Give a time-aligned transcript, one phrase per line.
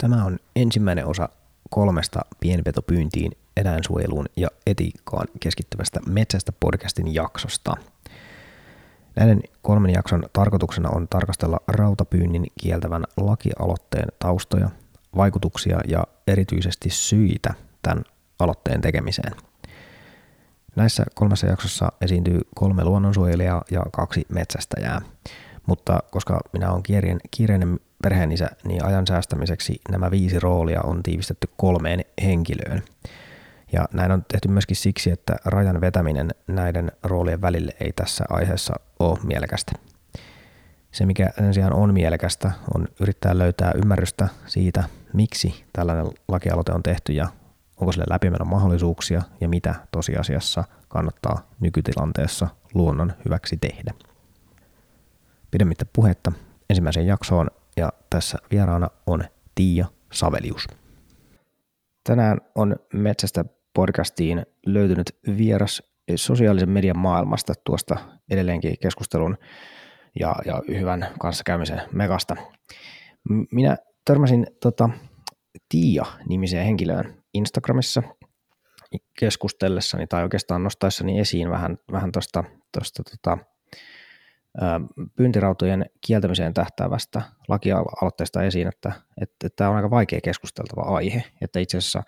[0.00, 1.28] Tämä on ensimmäinen osa
[1.70, 7.76] kolmesta pienpetopyyntiin, eläinsuojeluun ja etiikkaan keskittyvästä Metsästä podcastin jaksosta.
[9.16, 14.70] Näiden kolmen jakson tarkoituksena on tarkastella rautapyynnin kieltävän lakialoitteen taustoja,
[15.16, 18.04] vaikutuksia ja erityisesti syitä tämän
[18.38, 19.32] aloitteen tekemiseen.
[20.76, 25.00] Näissä kolmessa jaksossa esiintyy kolme luonnonsuojelijaa ja kaksi metsästäjää,
[25.66, 26.82] mutta koska minä olen
[27.30, 32.82] kiireinen perheenisä, niin ajan säästämiseksi nämä viisi roolia on tiivistetty kolmeen henkilöön.
[33.72, 38.74] Ja näin on tehty myöskin siksi, että rajan vetäminen näiden roolien välille ei tässä aiheessa
[38.98, 39.72] ole mielekästä.
[40.92, 46.82] Se, mikä sen sijaan on mielekästä, on yrittää löytää ymmärrystä siitä, miksi tällainen lakialoite on
[46.82, 47.28] tehty ja
[47.80, 53.94] onko sille läpimenon mahdollisuuksia ja mitä tosiasiassa kannattaa nykytilanteessa luonnon hyväksi tehdä.
[55.50, 56.32] Pidemmittä puhetta
[56.70, 59.24] ensimmäiseen jaksoon ja tässä vieraana on
[59.54, 60.66] Tiia Savelius.
[62.04, 63.44] Tänään on Metsästä
[63.74, 65.82] podcastiin löytynyt vieras
[66.16, 67.96] sosiaalisen median maailmasta tuosta
[68.30, 69.38] edelleenkin keskustelun
[70.20, 72.36] ja, ja hyvän kanssakäymisen megasta.
[73.52, 74.90] Minä törmäsin tota,
[75.68, 78.02] Tiia-nimiseen henkilöön Instagramissa
[79.18, 82.44] keskustellessani tai oikeastaan nostaessani esiin vähän, vähän tuosta
[83.10, 83.38] tota,
[85.16, 91.78] pyyntirautojen kieltämiseen tähtäävästä lakialoitteesta esiin, että, että, tämä on aika vaikea keskusteltava aihe, että itse
[91.78, 92.02] asiassa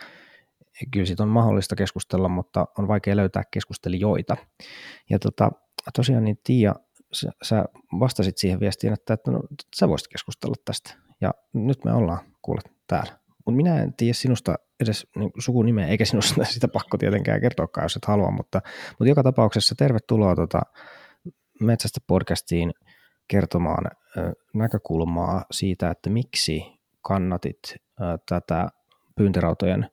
[0.91, 4.37] kyllä siitä on mahdollista keskustella, mutta on vaikea löytää keskustelijoita.
[5.11, 5.53] Ja tota,
[5.97, 6.75] tosiaan niin Tiia,
[7.13, 7.65] sä, sä
[8.01, 9.41] vastasit siihen viestiin, että, että no,
[9.77, 10.95] sä voisit keskustella tästä.
[11.21, 13.19] Ja nyt me ollaan kuullut täällä.
[13.47, 17.97] Mutta minä en tiedä sinusta edes niin sukunimeä, eikä sinusta sitä pakko tietenkään kertoakaan, jos
[17.97, 20.61] et halua, mutta, mutta joka tapauksessa tervetuloa tota,
[21.63, 22.73] Metsästä podcastiin
[23.29, 23.85] kertomaan
[24.55, 26.63] näkökulmaa siitä, että miksi
[27.03, 27.59] kannatit
[28.29, 28.69] tätä
[29.17, 29.91] pyyntirautojen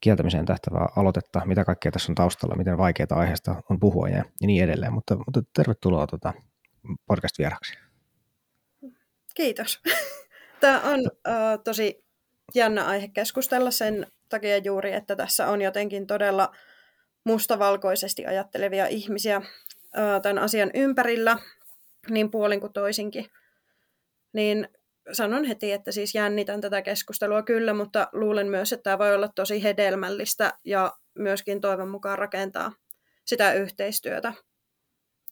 [0.00, 4.64] kieltämiseen tähtävää aloitetta, mitä kaikkea tässä on taustalla, miten vaikeita aiheesta on puhua ja, niin
[4.64, 4.92] edelleen.
[4.92, 6.32] Mutta, mutta tervetuloa tuota
[7.06, 7.74] podcast-vieraksi.
[9.34, 9.80] Kiitos.
[10.60, 12.04] Tämä on uh, tosi
[12.54, 16.54] jännä aihe keskustella sen takia juuri, että tässä on jotenkin todella
[17.24, 19.42] mustavalkoisesti ajattelevia ihmisiä
[20.22, 21.38] tämän asian ympärillä,
[22.10, 23.26] niin puolin kuin toisinkin.
[24.32, 24.68] Niin
[25.12, 29.28] sanon heti, että siis jännitän tätä keskustelua kyllä, mutta luulen myös, että tämä voi olla
[29.28, 32.72] tosi hedelmällistä ja myöskin toivon mukaan rakentaa
[33.24, 34.32] sitä yhteistyötä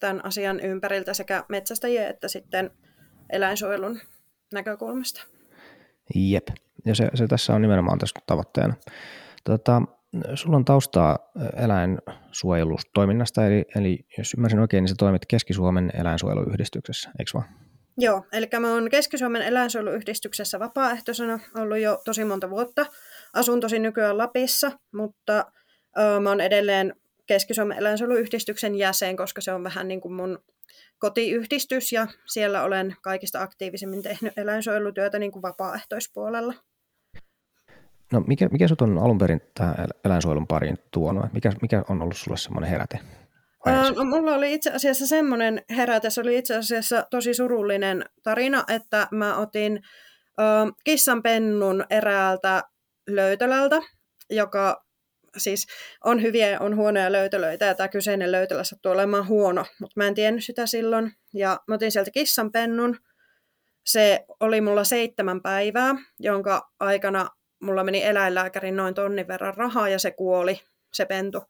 [0.00, 2.70] tämän asian ympäriltä sekä metsästäjien että sitten
[3.30, 4.00] eläinsuojelun
[4.52, 5.22] näkökulmasta.
[6.14, 6.48] Jep,
[6.84, 8.74] ja se, se tässä on nimenomaan tässä tavoitteena.
[9.44, 9.82] Tota,
[10.34, 11.18] Sulla on taustaa
[11.56, 17.44] eläinsuojelustoiminnasta, eli, eli jos ymmärsin oikein, niin sä toimit Keski-Suomen eläinsuojeluyhdistyksessä, eikö vaan?
[17.98, 22.86] Joo, eli mä oon Keski-Suomen eläinsuojeluyhdistyksessä vapaaehtoisena ollut jo tosi monta vuotta.
[23.32, 25.44] Asun tosi nykyään Lapissa, mutta
[25.98, 26.94] ö, mä oon edelleen
[27.26, 30.38] Keski-Suomen eläinsuojeluyhdistyksen jäsen, koska se on vähän niin kuin mun
[30.98, 36.54] kotiyhdistys ja siellä olen kaikista aktiivisimmin tehnyt eläinsuojelutyötä niin kuin vapaaehtoispuolella.
[38.12, 41.32] No mikä, mikä sut on alun perin tähän eläinsuojelun pariin tuonut?
[41.32, 42.98] Mikä, mikä on ollut sulle semmoinen heräte?
[43.66, 49.08] No, mulla oli itse asiassa semmoinen heräte, se oli itse asiassa tosi surullinen tarina, että
[49.10, 52.62] mä otin uh, kissanpennun eräältä
[53.08, 53.76] löytölältä,
[54.30, 54.84] joka
[55.36, 55.66] siis
[56.04, 60.14] on hyviä, on huonoja löytölöitä, ja tämä kyseinen löytölä sattuu olemaan huono, mutta mä en
[60.14, 62.96] tiennyt sitä silloin, ja mä otin sieltä kissanpennun,
[63.86, 67.28] se oli mulla seitsemän päivää, jonka aikana
[67.60, 70.60] mulla meni eläinlääkärin noin tonnin verran rahaa ja se kuoli,
[70.92, 71.42] se pentu.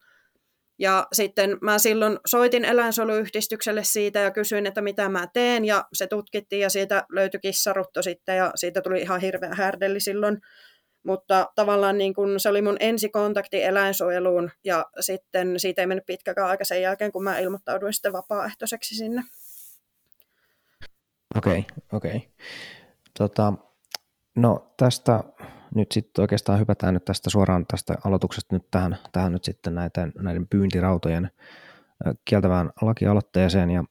[0.79, 6.07] Ja sitten mä silloin soitin eläinsuojeluyhdistykselle siitä ja kysyin, että mitä mä teen, ja se
[6.07, 10.41] tutkittiin, ja siitä löytyi kissarutto sitten, ja siitä tuli ihan hirveä härdelli silloin.
[11.03, 16.49] Mutta tavallaan niin kun se oli mun ensikontakti eläinsuojeluun, ja sitten siitä ei mennyt pitkäkään
[16.49, 19.23] aika sen jälkeen, kun mä ilmoittauduin sitten vapaaehtoiseksi sinne.
[21.37, 22.17] Okei, okay, okei.
[22.17, 22.29] Okay.
[23.19, 23.53] Tota,
[24.37, 25.25] no tästä
[25.75, 30.13] nyt sitten oikeastaan hypätään nyt tästä suoraan tästä aloituksesta nyt tähän, tähän nyt sitten näiden,
[30.19, 31.31] näiden pyyntirautojen
[32.25, 33.71] kieltävään lakialoitteeseen.
[33.71, 33.85] Ja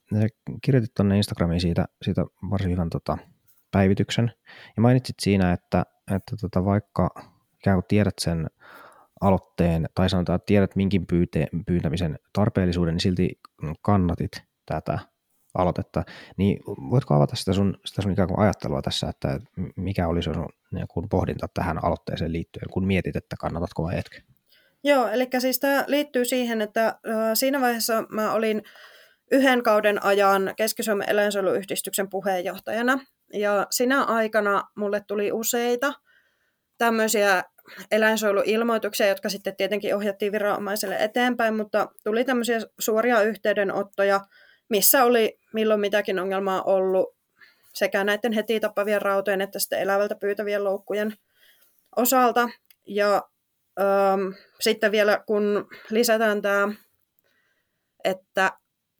[0.62, 3.18] kirjoitit tuonne Instagramiin siitä, siitä varsin hyvän tota,
[3.70, 4.32] päivityksen.
[4.76, 5.82] Ja mainitsit siinä, että,
[6.16, 7.10] että tota, vaikka
[7.58, 8.46] ikään kuin tiedät sen
[9.20, 13.40] aloitteen tai sanotaan, että tiedät minkin pyyte, pyytämisen tarpeellisuuden, niin silti
[13.82, 14.98] kannatit tätä
[15.54, 16.02] aloitetta,
[16.36, 19.40] niin voitko avata sitä sun, sitä sun ikään kuin ajattelua tässä, että
[19.76, 24.20] mikä oli sun niin kun pohdinta tähän aloitteeseen liittyen, kun mietit, että kannatatko vai etkö?
[24.84, 26.94] Joo, eli siis tämä liittyy siihen, että äh,
[27.34, 28.62] siinä vaiheessa mä olin
[29.30, 32.98] yhden kauden ajan Keski-Suomen eläinsuojeluyhdistyksen puheenjohtajana,
[33.32, 35.92] ja sinä aikana mulle tuli useita
[36.78, 37.44] tämmöisiä
[37.90, 44.20] eläinsuojeluilmoituksia, jotka sitten tietenkin ohjattiin viranomaiselle eteenpäin, mutta tuli tämmöisiä suoria yhteydenottoja,
[44.70, 47.16] missä oli milloin mitäkin ongelmaa ollut
[47.74, 51.12] sekä näiden heti tappavien rautojen että sitten elävältä pyytävien loukkujen
[51.96, 52.48] osalta.
[52.86, 53.22] Ja
[53.80, 56.68] ähm, sitten vielä kun lisätään tämä,
[58.04, 58.52] että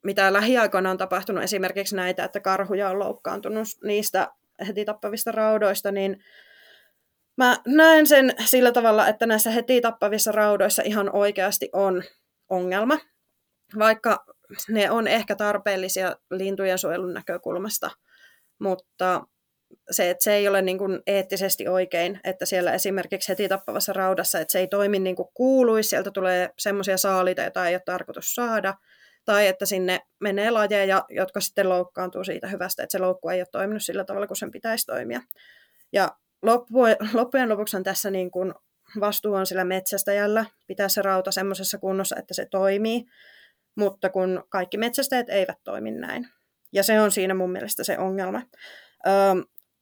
[0.04, 4.28] mitä lähiaikoina on tapahtunut, esimerkiksi näitä, että karhuja on loukkaantunut niistä
[4.66, 6.24] heti tappavista raudoista, niin
[7.36, 12.02] mä näen sen sillä tavalla, että näissä heti tappavissa raudoissa ihan oikeasti on
[12.48, 12.98] ongelma,
[13.78, 14.24] vaikka
[14.68, 17.90] ne on ehkä tarpeellisia lintujen suojelun näkökulmasta,
[18.58, 19.24] mutta
[19.90, 24.40] se, että se ei ole niin kuin eettisesti oikein, että siellä esimerkiksi heti tappavassa raudassa,
[24.40, 28.34] että se ei toimi niin kuin kuuluisi, sieltä tulee semmoisia saalita, joita ei ole tarkoitus
[28.34, 28.74] saada,
[29.24, 33.46] tai että sinne menee lajeja, jotka sitten loukkaantuu siitä hyvästä, että se loukku ei ole
[33.52, 35.20] toiminut sillä tavalla, kuin sen pitäisi toimia.
[35.92, 36.08] Ja
[37.12, 38.54] loppujen lopuksi tässä niin kuin
[39.00, 43.04] vastuu on sillä metsästäjällä, pitää se rauta semmoisessa kunnossa, että se toimii,
[43.80, 46.28] mutta kun kaikki metsästäjät eivät toimi näin.
[46.72, 48.42] Ja se on siinä mun mielestä se ongelma.
[49.06, 49.12] Öö,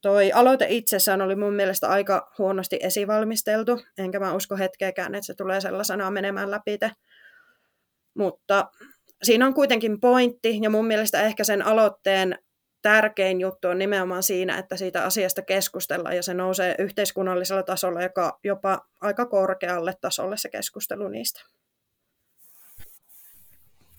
[0.00, 5.34] toi aloite itsessään oli mun mielestä aika huonosti esivalmisteltu, enkä mä usko hetkeäkään, että se
[5.34, 6.78] tulee sellaisena menemään läpi.
[8.14, 8.70] Mutta
[9.22, 12.38] siinä on kuitenkin pointti, ja mun mielestä ehkä sen aloitteen
[12.82, 18.38] tärkein juttu on nimenomaan siinä, että siitä asiasta keskustellaan, ja se nousee yhteiskunnallisella tasolla, joka
[18.44, 21.40] jopa aika korkealle tasolle se keskustelu niistä.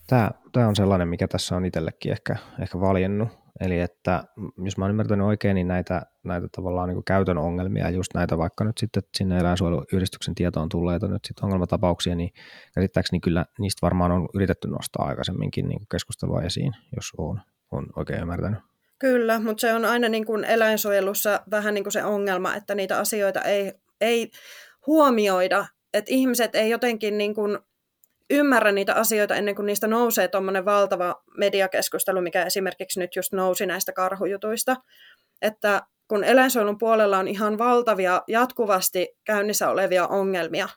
[0.10, 3.30] Tämä, tämä on sellainen, mikä tässä on itsellekin ehkä, ehkä valjennut.
[3.60, 4.24] Eli että
[4.64, 8.64] jos mä oon ymmärtänyt oikein, niin näitä, näitä tavallaan niin käytön ongelmia, just näitä vaikka
[8.64, 12.30] nyt sitten sinne eläinsuojeluyhdistyksen tietoon tulleita nyt sitten ongelmatapauksia, niin
[12.76, 17.42] käsittääkseni kyllä niistä varmaan on yritetty nostaa aikaisemminkin niin keskustelua esiin, jos on,
[17.72, 18.60] on oikein ymmärtänyt.
[19.00, 23.00] Kyllä, mutta se on aina niin kuin eläinsuojelussa vähän niin kuin se ongelma, että niitä
[23.00, 24.32] asioita ei, ei
[24.88, 27.60] huomioida, että ihmiset ei jotenkin niin kuin
[28.30, 33.66] ymmärrä niitä asioita ennen kuin niistä nousee tuommoinen valtava mediakeskustelu, mikä esimerkiksi nyt just nousi
[33.66, 34.76] näistä karhujutuista.
[35.42, 40.70] Että kun eläinsuojelun puolella on ihan valtavia jatkuvasti käynnissä olevia ongelmia,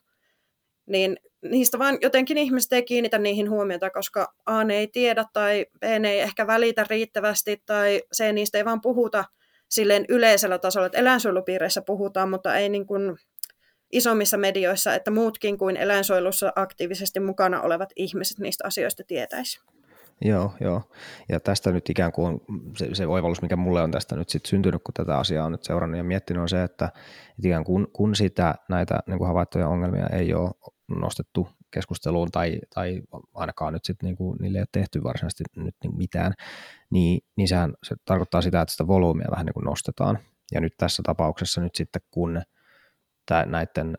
[0.86, 5.66] niin niistä vaan jotenkin ihmiset ei kiinnitä niihin huomiota, koska A ne ei tiedä tai
[5.80, 9.24] B ne ei ehkä välitä riittävästi tai C niistä ei vaan puhuta
[9.70, 13.16] silleen yleisellä tasolla, että eläinsuojelupiireissä puhutaan, mutta ei niin kuin
[13.92, 19.60] isommissa medioissa, että muutkin kuin eläinsuojelussa aktiivisesti mukana olevat ihmiset niistä asioista tietäisi.
[20.24, 20.82] Joo, joo.
[21.28, 22.40] Ja tästä nyt ikään kuin
[22.76, 25.64] se, se oivallus, mikä mulle on tästä nyt sit syntynyt, kun tätä asiaa on nyt
[25.64, 29.68] seurannut ja miettinyt, on se, että, että ikään kuin kun sitä näitä niin kuin havaittuja
[29.68, 30.50] ongelmia ei ole
[30.88, 33.02] nostettu keskusteluun tai, tai
[33.34, 36.32] ainakaan nyt sitten niin niille ei ole tehty varsinaisesti nyt niin mitään,
[36.90, 40.18] niin, niin sehän se tarkoittaa sitä, että sitä volyymia vähän niin kuin nostetaan.
[40.52, 42.42] Ja nyt tässä tapauksessa nyt sitten, kun
[43.26, 43.96] tää, näiden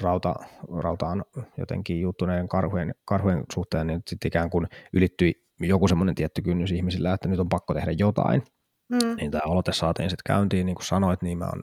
[0.00, 0.34] rauta,
[0.78, 1.24] rautaan
[1.58, 7.14] jotenkin juuttuneiden karhujen, karhujen suhteen, niin sitten ikään kuin ylittyi joku semmoinen tietty kynnys ihmisillä,
[7.14, 8.42] että nyt on pakko tehdä jotain.
[8.88, 9.16] Mm.
[9.16, 11.62] Niin tämä aloite saatiin sitten käyntiin, niin kuin sanoit, niin mä oon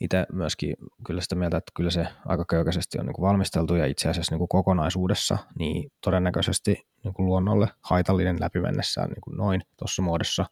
[0.00, 0.74] itse myöskin
[1.06, 4.32] kyllä sitä mieltä, että kyllä se aika köykäisesti on niin kuin valmisteltu ja itse asiassa
[4.32, 10.46] niin kuin kokonaisuudessa, niin todennäköisesti niin kuin luonnolle haitallinen läpimennessään niin kuin noin tuossa muodossa.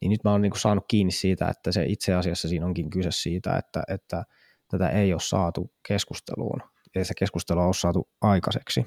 [0.00, 2.90] Niin nyt mä oon niin kuin saanut kiinni siitä, että se itse asiassa siinä onkin
[2.90, 4.24] kyse siitä, että, että
[4.68, 6.60] tätä ei ole saatu keskusteluun,
[6.94, 8.86] ei se keskustelu ole saatu aikaiseksi.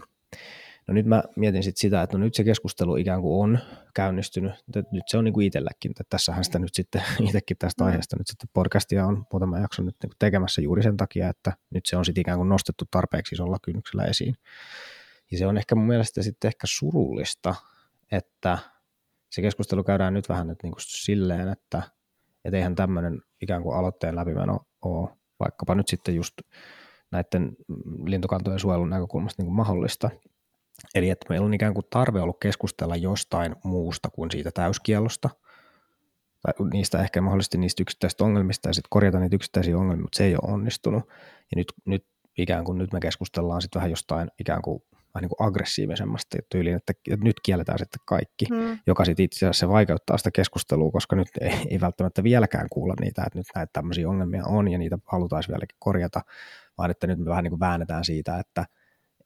[0.87, 3.59] No nyt mä mietin sit sitä, että no nyt se keskustelu ikään kuin on
[3.95, 4.53] käynnistynyt,
[4.91, 7.87] nyt se on niin kuin itselläkin, että tässähän sitä nyt sitten itsekin tästä mm.
[7.87, 11.53] aiheesta nyt sitten podcastia on muutama jakso nyt niin kuin tekemässä juuri sen takia, että
[11.69, 14.35] nyt se on sitten ikään kuin nostettu tarpeeksi isolla kynnyksellä esiin.
[15.31, 17.55] Ja se on ehkä mun mielestä sitten ehkä surullista,
[18.11, 18.57] että
[19.31, 21.81] se keskustelu käydään nyt vähän nyt niin kuin silleen, että
[22.45, 26.33] et eihän tämmöinen ikään kuin aloitteen läpimeno ole vaikkapa nyt sitten just
[27.11, 27.55] näiden
[28.05, 30.09] lintukantojen suojelun näkökulmasta niin kuin mahdollista.
[30.95, 35.29] Eli että meillä on ikään kuin tarve ollut keskustella jostain muusta kuin siitä täyskiellosta,
[36.41, 40.23] tai niistä ehkä mahdollisesti niistä yksittäisistä ongelmista ja sitten korjata niitä yksittäisiä ongelmia, mutta se
[40.23, 41.03] ei ole onnistunut.
[41.51, 42.05] Ja nyt, nyt
[42.37, 46.75] ikään kuin nyt me keskustellaan sitten vähän jostain ikään kuin vähän niin kuin aggressiivisemmasta tyyliin,
[46.75, 48.79] että, nyt kielletään sitten kaikki, mm.
[48.87, 52.93] joka sitten itse asiassa se vaikeuttaa sitä keskustelua, koska nyt ei, ei välttämättä vieläkään kuulla
[52.99, 56.21] niitä, että nyt näitä tämmöisiä ongelmia on ja niitä halutaan vieläkin korjata,
[56.77, 58.65] vaan että nyt me vähän niin kuin väännetään siitä, että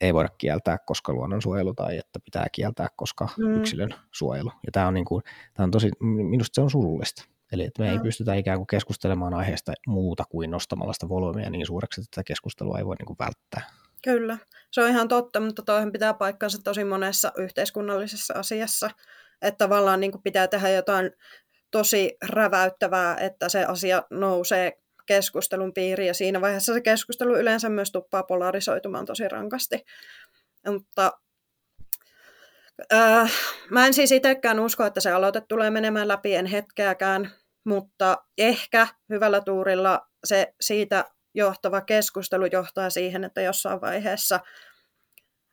[0.01, 3.55] ei voida kieltää, koska luonnonsuojelu tai että pitää kieltää, koska mm.
[3.55, 4.51] yksilön suojelu.
[4.65, 5.23] Ja tämä on, niin kuin,
[5.53, 7.25] tämä on tosi, minusta se on surullista.
[7.51, 11.65] Eli että me ei pystytä ikään kuin keskustelemaan aiheesta muuta kuin nostamalla sitä volyymia niin
[11.65, 13.82] suureksi, että tätä keskustelua ei voi niin kuin välttää.
[14.03, 14.37] Kyllä,
[14.71, 18.89] se on ihan totta, mutta toihan pitää paikkansa tosi monessa yhteiskunnallisessa asiassa,
[19.41, 21.11] että tavallaan niin kuin pitää tehdä jotain
[21.71, 24.73] tosi räväyttävää, että se asia nousee
[25.05, 29.85] keskustelun piiriin, ja siinä vaiheessa se keskustelu yleensä myös tuppaa polarisoitumaan tosi rankasti.
[30.67, 31.11] Mutta
[32.93, 33.31] äh,
[33.69, 37.31] mä en siis itsekään usko, että se aloite tulee menemään läpi, en hetkeäkään,
[37.65, 44.39] mutta ehkä hyvällä tuurilla se siitä johtava keskustelu johtaa siihen, että jossain vaiheessa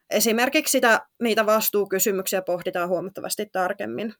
[0.09, 4.13] esimerkiksi sitä, niitä vastuukysymyksiä pohditaan huomattavasti tarkemmin.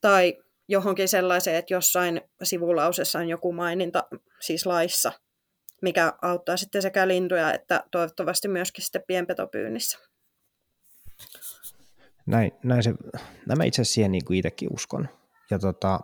[0.00, 4.04] Tai johonkin sellaiseen, että jossain sivulausessa on joku maininta,
[4.40, 5.12] siis laissa,
[5.82, 9.98] mikä auttaa sitten sekä lintuja että toivottavasti myöskin sitten pienpetopyynnissä.
[12.26, 12.94] Näin, näin, se,
[13.46, 15.08] näin mä itse asiassa siihen niin kuin itsekin uskon.
[15.50, 16.00] Ja tota,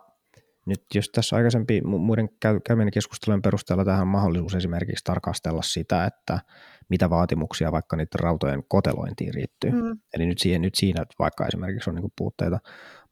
[0.68, 2.28] nyt jos tässä aikaisempi muiden
[2.64, 6.40] käymien keskustelujen perusteella tähän on mahdollisuus esimerkiksi tarkastella sitä, että
[6.88, 9.70] mitä vaatimuksia vaikka niiden rautojen kotelointiin riittyy.
[9.70, 9.98] Mm.
[10.14, 12.58] Eli nyt, siihen, nyt siinä vaikka esimerkiksi on niin puutteita,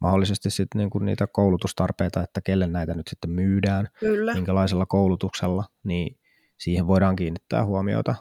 [0.00, 4.34] mahdollisesti sitten niin niitä koulutustarpeita, että kelle näitä nyt sitten myydään, Kyllä.
[4.34, 6.18] minkälaisella koulutuksella, niin
[6.58, 8.14] siihen voidaan kiinnittää huomiota.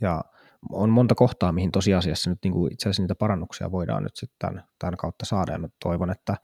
[0.00, 0.24] Ja
[0.72, 4.36] on monta kohtaa, mihin tosiasiassa nyt niin kuin itse asiassa niitä parannuksia voidaan nyt sitten
[4.38, 6.36] tämän, tämän kautta saada, ja mä toivon, että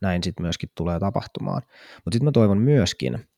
[0.00, 1.62] näin sitten myöskin tulee tapahtumaan.
[1.94, 3.28] Mutta sitten mä toivon myöskin,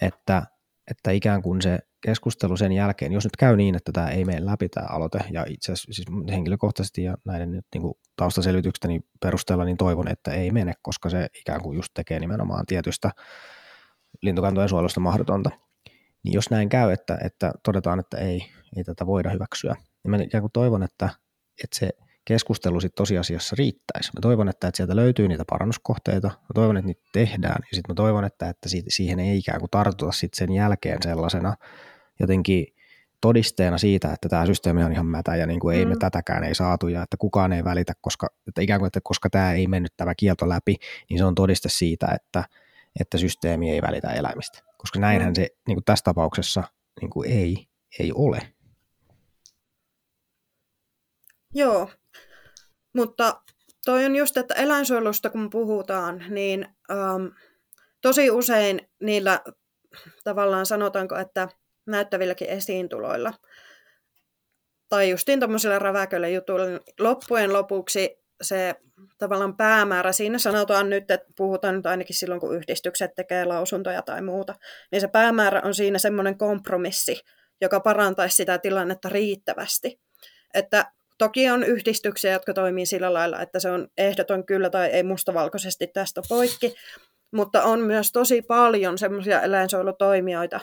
[0.00, 0.42] että,
[0.90, 4.46] että ikään kuin se keskustelu sen jälkeen, jos nyt käy niin, että tämä ei mene
[4.46, 9.76] läpi tämä aloite, ja itse asiassa siis henkilökohtaisesti ja näiden nyt niin taustaselvitykseni perusteella, niin
[9.76, 13.10] toivon, että ei mene, koska se ikään kuin just tekee nimenomaan tietystä
[14.22, 15.50] lintukantojen suojelusta mahdotonta.
[16.24, 18.46] Niin jos näin käy, että, että todetaan, että ei,
[18.76, 21.08] ei tätä voida hyväksyä, niin mä ikään kuin toivon, että,
[21.64, 21.90] että se
[22.26, 24.10] keskustelu sitten tosiasiassa riittäisi.
[24.16, 27.92] Mä toivon, että, että sieltä löytyy niitä parannuskohteita, mä toivon, että niitä tehdään, ja sitten
[27.92, 31.54] mä toivon, että, että siihen ei ikään kuin tartuta sitten sen jälkeen sellaisena
[32.20, 32.66] jotenkin
[33.20, 35.88] todisteena siitä, että tämä systeemi on ihan mätä ja niin kuin ei mm.
[35.88, 39.30] me tätäkään ei saatu ja että kukaan ei välitä, koska, että ikään kuin, että koska
[39.30, 40.76] tämä ei mennyt tämä kielto läpi,
[41.10, 42.44] niin se on todiste siitä, että,
[43.00, 44.58] että systeemi ei välitä eläimistä.
[44.78, 45.34] Koska näinhän mm.
[45.34, 46.62] se niin kuin tässä tapauksessa
[47.00, 47.66] niin kuin ei,
[47.98, 48.52] ei ole.
[51.54, 51.90] Joo,
[52.96, 53.42] mutta
[53.84, 57.32] toi on just, että eläinsuojelusta kun puhutaan, niin um,
[58.00, 59.40] tosi usein niillä
[60.24, 61.48] tavallaan sanotaanko, että
[61.86, 63.32] näyttävilläkin esiintuloilla
[64.88, 68.74] tai justiin tuommoisilla räväköillä jutuilla, niin loppujen lopuksi se
[69.18, 74.22] tavallaan päämäärä, siinä sanotaan nyt, että puhutaan nyt ainakin silloin, kun yhdistykset tekee lausuntoja tai
[74.22, 74.54] muuta,
[74.92, 77.20] niin se päämäärä on siinä semmoinen kompromissi,
[77.60, 80.00] joka parantaisi sitä tilannetta riittävästi.
[80.54, 85.02] Että toki on yhdistyksiä, jotka toimii sillä lailla, että se on ehdoton kyllä tai ei
[85.02, 86.74] mustavalkoisesti tästä poikki,
[87.32, 90.60] mutta on myös tosi paljon semmoisia eläinsuojelutoimijoita,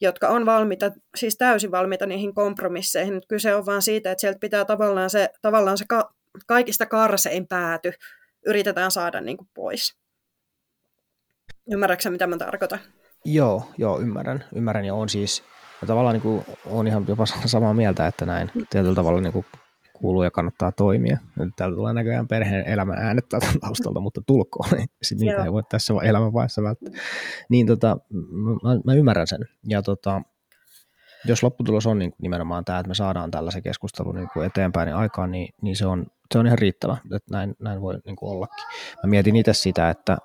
[0.00, 3.22] jotka on valmiita, siis täysin valmiita niihin kompromisseihin.
[3.28, 6.12] Kyse on vaan siitä, että sieltä pitää tavallaan se, tavallaan se ka-
[6.46, 7.92] kaikista karsein pääty
[8.46, 9.96] yritetään saada niin kuin pois.
[11.70, 12.78] Ymmärrätkö mitä mä tarkoitan?
[13.24, 14.44] Joo, joo, ymmärrän.
[14.54, 15.42] Ymmärrän ja on siis,
[15.80, 19.46] ja tavallaan niin kuin, on ihan jopa samaa mieltä, että näin tietyllä tavalla niin kuin
[19.98, 21.18] kuuluu ja kannattaa toimia.
[21.38, 23.24] Nyt täällä tulee näköjään perheen elämän äänet
[23.60, 26.92] taustalta, mutta tulkoon, niin sit niitä ei voi tässä elämän vaiheessa välttää.
[27.48, 27.96] Niin tota,
[28.62, 29.40] mä, mä ymmärrän sen.
[29.68, 30.22] Ja tota,
[31.24, 34.96] jos lopputulos on niin nimenomaan tämä, että me saadaan tällaisen keskustelun niin kuin eteenpäin niin
[34.96, 38.32] aikaan, niin, niin se, on, se on ihan riittävä, että näin, näin voi niin kuin
[38.32, 38.64] ollakin.
[39.02, 40.18] Mä mietin itse sitä, että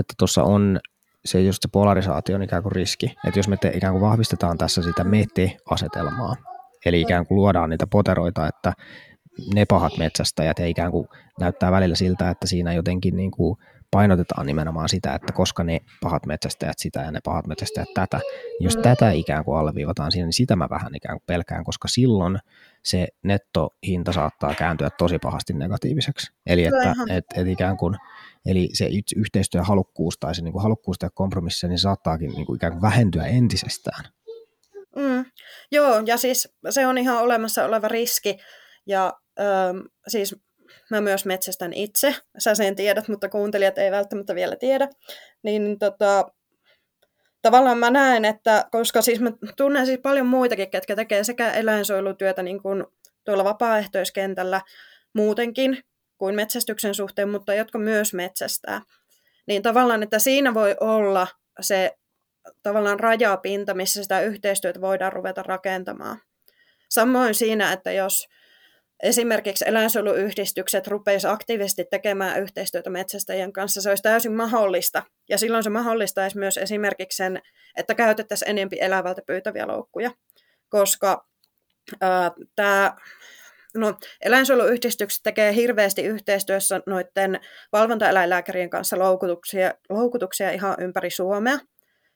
[0.00, 0.80] että tuossa on
[1.24, 4.82] se just se polarisaation ikään kuin riski, että jos me te, ikään kuin vahvistetaan tässä
[4.82, 6.36] sitä mete-asetelmaa,
[6.84, 8.72] Eli ikään kuin luodaan niitä poteroita, että
[9.54, 11.08] ne pahat metsästäjät ja ikään kuin
[11.40, 13.56] näyttää välillä siltä, että siinä jotenkin niin kuin
[13.90, 18.16] painotetaan nimenomaan sitä, että koska ne pahat metsästäjät sitä ja ne pahat metsästäjät tätä.
[18.16, 18.82] Niin jos mm.
[18.82, 22.38] tätä ikään kuin alleviivataan siinä, niin sitä mä vähän ikään kuin pelkään, koska silloin
[22.84, 26.32] se nettohinta saattaa kääntyä tosi pahasti negatiiviseksi.
[26.46, 27.96] Eli että et, et ikään kuin,
[28.46, 32.72] eli se yhteistyöhalukkuus tai se niin kuin halukkuus tehdä kompromisseja, niin saattaakin niin kuin ikään
[32.72, 34.04] kuin vähentyä entisestään.
[34.96, 35.24] Mm.
[35.72, 38.36] Joo, ja siis se on ihan olemassa oleva riski.
[38.86, 40.36] Ja ähm, siis
[40.90, 44.88] mä myös metsästän itse, sä sen tiedät, mutta kuuntelijat ei välttämättä vielä tiedä.
[45.42, 46.24] Niin tota,
[47.42, 52.42] tavallaan mä näen, että koska siis mä tunnen siis paljon muitakin, ketkä tekee sekä eläinsuojelutyötä
[52.42, 52.84] niin kuin
[53.24, 54.60] tuolla vapaaehtoiskentällä
[55.14, 55.78] muutenkin
[56.18, 58.82] kuin metsästyksen suhteen, mutta jotka myös metsästää.
[59.46, 61.26] Niin tavallaan, että siinä voi olla
[61.60, 61.92] se
[62.62, 66.18] tavallaan rajapinta, missä sitä yhteistyötä voidaan ruveta rakentamaan.
[66.90, 68.28] Samoin siinä, että jos
[69.02, 75.02] esimerkiksi eläinsuojeluyhdistykset rupeisivat aktiivisesti tekemään yhteistyötä metsästäjien kanssa, se olisi täysin mahdollista.
[75.28, 77.42] Ja silloin se mahdollistaisi myös esimerkiksi sen,
[77.76, 80.10] että käytettäisiin enempi elävältä pyytäviä loukkuja,
[80.68, 81.26] koska
[82.56, 82.96] tämä
[83.76, 87.40] No, eläinsuojeluyhdistykset tekee hirveästi yhteistyössä noiden
[87.72, 91.58] valvontaeläinlääkärien kanssa loukutuksia, loukutuksia ihan ympäri Suomea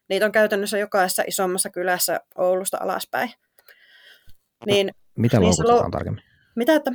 [0.08, 3.30] Niitä on käytännössä jokaisessa isommassa kylässä Oulusta alaspäin.
[4.66, 6.22] Niin, Mitä niin loukutetaan lou- tarkemmin?
[6.56, 6.90] Mitä, että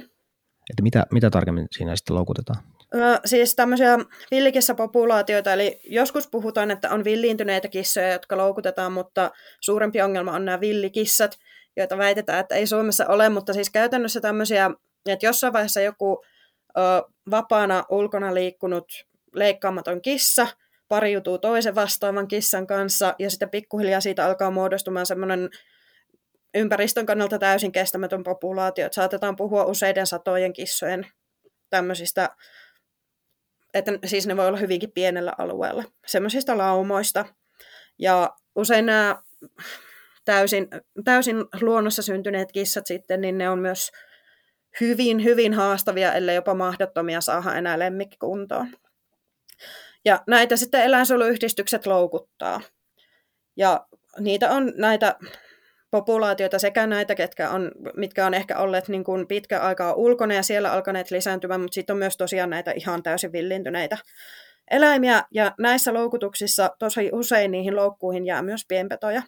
[0.69, 2.63] Että mitä, mitä tarkemmin siinä sitten loukutetaan?
[2.95, 3.97] Ö, siis tämmöisiä
[4.31, 10.59] villikissapopulaatioita, eli joskus puhutaan, että on villiintyneitä kissoja, jotka loukutetaan, mutta suurempi ongelma on nämä
[10.59, 11.39] villikissat,
[11.77, 14.71] joita väitetään, että ei Suomessa ole, mutta siis käytännössä tämmöisiä,
[15.05, 16.23] että jossain vaiheessa joku
[16.77, 16.81] ö,
[17.31, 18.85] vapaana ulkona liikkunut
[19.33, 20.47] leikkaamaton kissa
[20.93, 25.49] pariutuu toisen vastaavan kissan kanssa, ja sitten pikkuhiljaa siitä alkaa muodostumaan semmoinen
[26.53, 31.07] ympäristön kannalta täysin kestämätön populaatio, että saatetaan puhua useiden satojen kissojen
[31.69, 32.29] tämmöisistä
[33.73, 37.25] että siis ne voi olla hyvinkin pienellä alueella, semmoisista laumoista.
[37.99, 39.21] Ja usein nämä
[40.25, 40.67] täysin,
[41.05, 43.91] täysin luonnossa syntyneet kissat sitten, niin ne on myös
[44.81, 48.67] hyvin, hyvin haastavia, ellei jopa mahdottomia saada enää lemmikkikuntoon.
[50.05, 52.61] Ja näitä sitten eläinsuojeluyhdistykset loukuttaa.
[53.57, 53.87] Ja
[54.19, 55.15] niitä on näitä
[55.91, 60.43] populaatioita sekä näitä, ketkä on, mitkä on ehkä olleet niin kuin pitkä aikaa ulkona ja
[60.43, 63.97] siellä alkaneet lisääntymään, mutta sitten on myös tosiaan näitä ihan täysin villintyneitä
[64.71, 65.23] eläimiä.
[65.31, 69.21] Ja näissä loukutuksissa tosi usein niihin loukkuihin jää myös pienpetoja.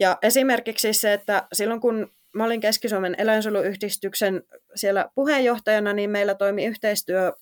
[0.00, 4.42] Ja esimerkiksi se, että silloin kun mä olin Keski-Suomen eläinsuojeluyhdistyksen
[4.74, 7.32] siellä puheenjohtajana, niin meillä toimi yhteistyö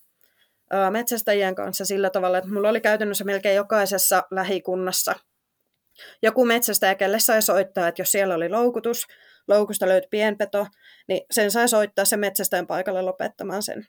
[0.90, 5.14] metsästäjien kanssa sillä tavalla, että mulla oli käytännössä melkein jokaisessa lähikunnassa
[6.22, 9.06] joku metsästäjä, kelle sai soittaa, että jos siellä oli loukutus,
[9.48, 10.66] loukusta löytyi pienpeto,
[11.08, 13.86] niin sen sai soittaa sen metsästäjän paikalle lopettamaan sen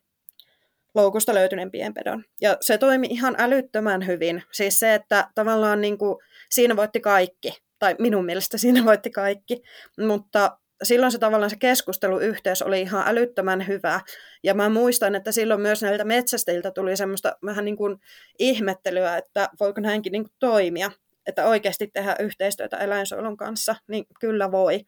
[0.96, 2.24] loukusta löytyneen pienpedon.
[2.42, 4.44] Ja se toimi ihan älyttömän hyvin.
[4.52, 6.18] Siis se, että tavallaan niin kuin,
[6.52, 9.62] siinä voitti kaikki, tai minun mielestä siinä voitti kaikki,
[10.00, 14.02] mutta silloin se tavallaan se keskusteluyhteys oli ihan älyttömän hyvä.
[14.44, 18.02] Ja mä muistan, että silloin myös näiltä metsästäjiltä tuli semmoista vähän niin kuin
[18.40, 20.92] ihmettelyä, että voiko näinkin niin kuin toimia
[21.28, 24.86] että oikeasti tehdä yhteistyötä eläinsuojelun kanssa, niin kyllä voi.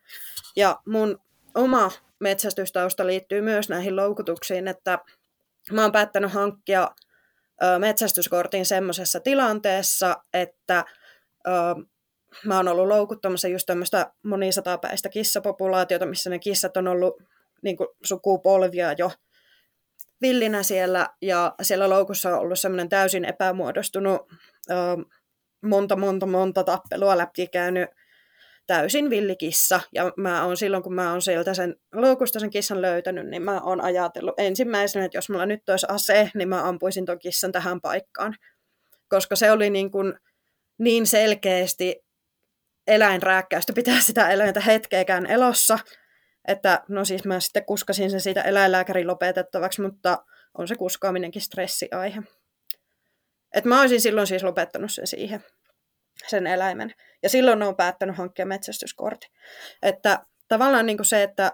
[0.56, 1.20] Ja mun
[1.56, 5.00] oma metsästystausta liittyy myös näihin loukutuksiin, että
[5.72, 6.92] mä oon päättänyt hankkia
[7.80, 10.86] metsästyskortin semmoisessa tilanteessa, että
[12.46, 17.24] mä oon ollut loukuttamassa just tämmöistä monisatapäistä kissapopulaatiota, missä ne kissat on ollut
[17.62, 19.12] niin kuin sukupolvia jo
[20.22, 24.22] villinä siellä, ja siellä loukussa on ollut semmoinen täysin epämuodostunut
[24.70, 24.74] ö,
[25.62, 27.90] monta, monta, monta tappelua läpi käynyt
[28.68, 29.82] täysin villikissa.
[29.94, 33.62] Ja mä oon silloin, kun mä oon sieltä sen loukusta sen kissan löytänyt, niin mä
[33.62, 37.82] oon ajatellut ensimmäisenä, että jos mulla nyt olisi ase, niin mä ampuisin ton kissan tähän
[37.82, 38.36] paikkaan.
[39.10, 40.14] Koska se oli niin, kuin
[40.78, 42.07] niin selkeästi
[42.88, 45.80] eläinrääkkäystä pitää sitä eläintä hetkeäkään elossa,
[46.48, 50.18] että no siis mä sitten kuskasin sen siitä eläinlääkärin lopetettavaksi, mutta
[50.58, 52.22] on se kuskaaminenkin stressiaihe.
[53.56, 55.44] Et mä olisin silloin siis lopettanut sen siihen,
[56.28, 56.94] sen eläimen.
[57.24, 59.28] Ja silloin on päättänyt hankkia metsästyskortti.
[59.82, 61.52] Että tavallaan niin kuin se, että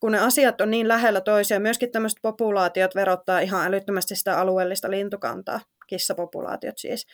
[0.00, 4.90] kun ne asiat on niin lähellä toisiaan, myöskin tämmöiset populaatiot verottaa ihan älyttömästi sitä alueellista
[4.90, 7.06] lintukantaa, kissapopulaatiot siis,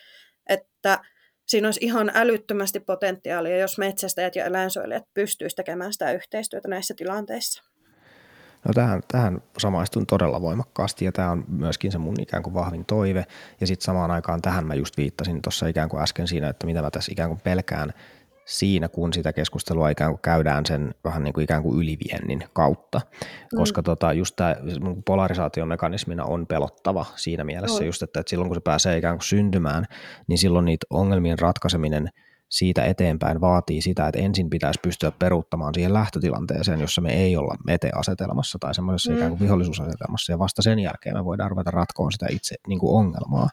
[0.49, 0.99] että
[1.49, 7.63] siinä olisi ihan älyttömästi potentiaalia, jos metsästäjät ja eläinsuojelijat pystyisivät tekemään sitä yhteistyötä näissä tilanteissa.
[8.67, 12.85] No tähän, tähän samaistun todella voimakkaasti ja tämä on myöskin se mun ikään kuin vahvin
[12.85, 13.25] toive.
[13.61, 16.81] Ja sitten samaan aikaan tähän mä just viittasin tuossa ikään kuin äsken siinä, että mitä
[16.81, 17.93] mä tässä ikään kuin pelkään
[18.49, 23.01] siinä, kun sitä keskustelua ikään kuin käydään sen vähän niin kuin ikään kuin yliviennin kautta.
[23.55, 23.85] Koska mm.
[23.85, 24.55] tota, just tämä
[25.05, 27.85] polarisaatiomekanismina on pelottava siinä mielessä, no.
[27.85, 29.85] just, että, että silloin kun se pääsee ikään kuin syntymään,
[30.27, 32.09] niin silloin niitä ongelmien ratkaiseminen–
[32.49, 37.55] siitä eteenpäin vaatii sitä, että ensin pitäisi pystyä peruuttamaan siihen lähtötilanteeseen, jossa me ei olla
[37.65, 39.17] mete-asetelmassa tai semmoisessa mm.
[39.17, 42.97] ikään kuin vihollisuusasetelmassa, ja vasta sen jälkeen me voidaan ruveta ratkoon sitä itse niin kuin
[42.97, 43.49] ongelmaa.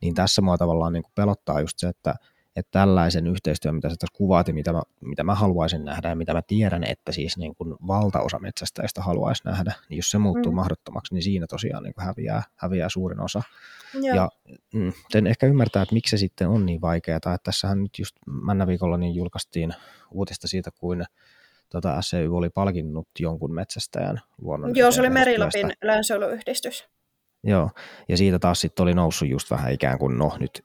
[0.00, 2.14] Niin tässä mua tavallaan niin kuin pelottaa just se, että,
[2.56, 6.16] että tällaisen yhteistyön, mitä sä tässä kuvaat ja mitä mä, mitä mä haluaisin nähdä ja
[6.16, 10.52] mitä mä tiedän, että siis niin kuin valtaosa metsästäjistä haluaisi nähdä, niin jos se muuttuu
[10.52, 10.56] mm.
[10.56, 13.42] mahdottomaksi, niin siinä tosiaan niin kuin häviää, häviää suurin osa.
[13.94, 14.16] Joo.
[14.16, 14.28] Ja
[14.74, 17.16] mm, en ehkä ymmärtää, että miksi se sitten on niin vaikeaa.
[17.16, 19.74] Että tässähän nyt just männä viikolla niin julkaistiin
[20.10, 21.04] uutista siitä, kuin
[21.68, 24.76] tota, SCY oli palkinnut jonkun metsästäjän luonnon.
[24.76, 26.88] Joo, se oli Merilapin eläinsuojeluyhdistys.
[27.46, 27.70] Joo,
[28.08, 30.62] ja siitä taas sitten oli noussut just vähän ikään kuin, no nyt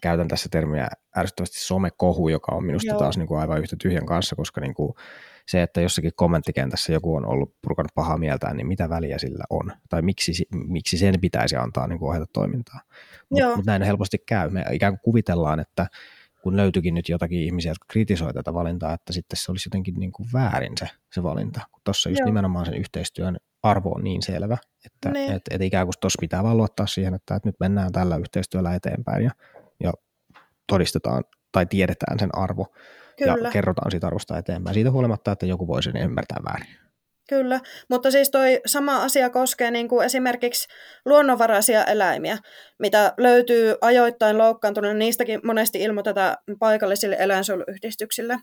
[0.00, 2.98] käytän tässä termiä ärsyttävästi somekohu, joka on minusta Joo.
[2.98, 4.92] taas niin kuin aivan yhtä tyhjän kanssa, koska niin kuin
[5.46, 9.72] se, että jossakin kommenttikentässä joku on ollut purkanut pahaa mieltään, niin mitä väliä sillä on?
[9.88, 12.80] Tai miksi, miksi sen pitäisi antaa niin kuin ohjata toimintaa?
[13.30, 14.50] Mutta mut näin helposti käy.
[14.50, 15.86] Me ikään kuin kuvitellaan, että
[16.42, 20.12] kun löytyikin nyt jotakin ihmisiä, jotka kritisoi tätä valintaa, että sitten se olisi jotenkin niin
[20.12, 21.60] kuin väärin se, se valinta.
[21.72, 22.26] Kun tuossa just Joo.
[22.26, 25.32] nimenomaan sen yhteistyön arvo on niin selvä, että niin.
[25.32, 28.74] et, et ikään kuin tuossa pitää vaan luottaa siihen, että, että nyt mennään tällä yhteistyöllä
[28.74, 29.30] eteenpäin ja,
[29.82, 29.92] ja
[30.66, 32.66] todistetaan tai tiedetään sen arvo
[33.18, 33.36] Kyllä.
[33.44, 34.74] ja kerrotaan siitä arvosta eteenpäin.
[34.74, 36.81] Siitä huolimatta, että joku voi sen ymmärtää väärin.
[37.32, 40.68] Kyllä, mutta siis toi sama asia koskee niin kuin esimerkiksi
[41.04, 42.38] luonnonvaraisia eläimiä,
[42.78, 48.38] mitä löytyy ajoittain loukkaantuneena, niistäkin monesti ilmoitetaan paikallisille eläinsuojeluyhdistyksille.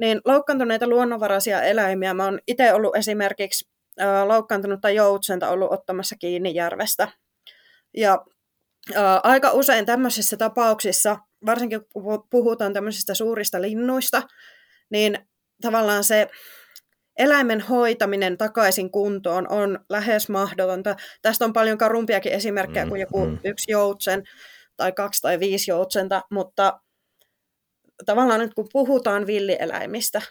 [0.00, 3.68] Niin loukkaantuneita luonnonvaraisia eläimiä, mä oon itse ollut esimerkiksi
[4.24, 7.08] loukkaantunutta joutsenta ollut ottamassa kiinni järvestä.
[7.96, 8.24] Ja
[9.22, 14.22] aika usein tämmöisissä tapauksissa, varsinkin kun puhutaan tämmöisistä suurista linnuista,
[14.90, 15.18] niin
[15.62, 16.28] tavallaan se
[17.20, 20.96] eläimen hoitaminen takaisin kuntoon on lähes mahdotonta.
[21.22, 23.38] Tästä on paljon karumpiakin esimerkkejä mm, kuin joku mm.
[23.44, 24.22] yksi joutsen
[24.76, 26.80] tai kaksi tai viisi joutsenta, mutta
[28.06, 30.22] tavallaan nyt kun puhutaan villieläimistä,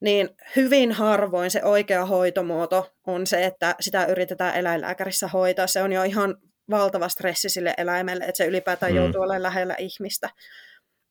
[0.00, 5.66] niin hyvin harvoin se oikea hoitomuoto on se, että sitä yritetään eläinlääkärissä hoitaa.
[5.66, 6.36] Se on jo ihan
[6.70, 8.96] valtava stressi sille eläimelle, että se ylipäätään mm.
[8.96, 10.30] joutuu olemaan lähellä ihmistä.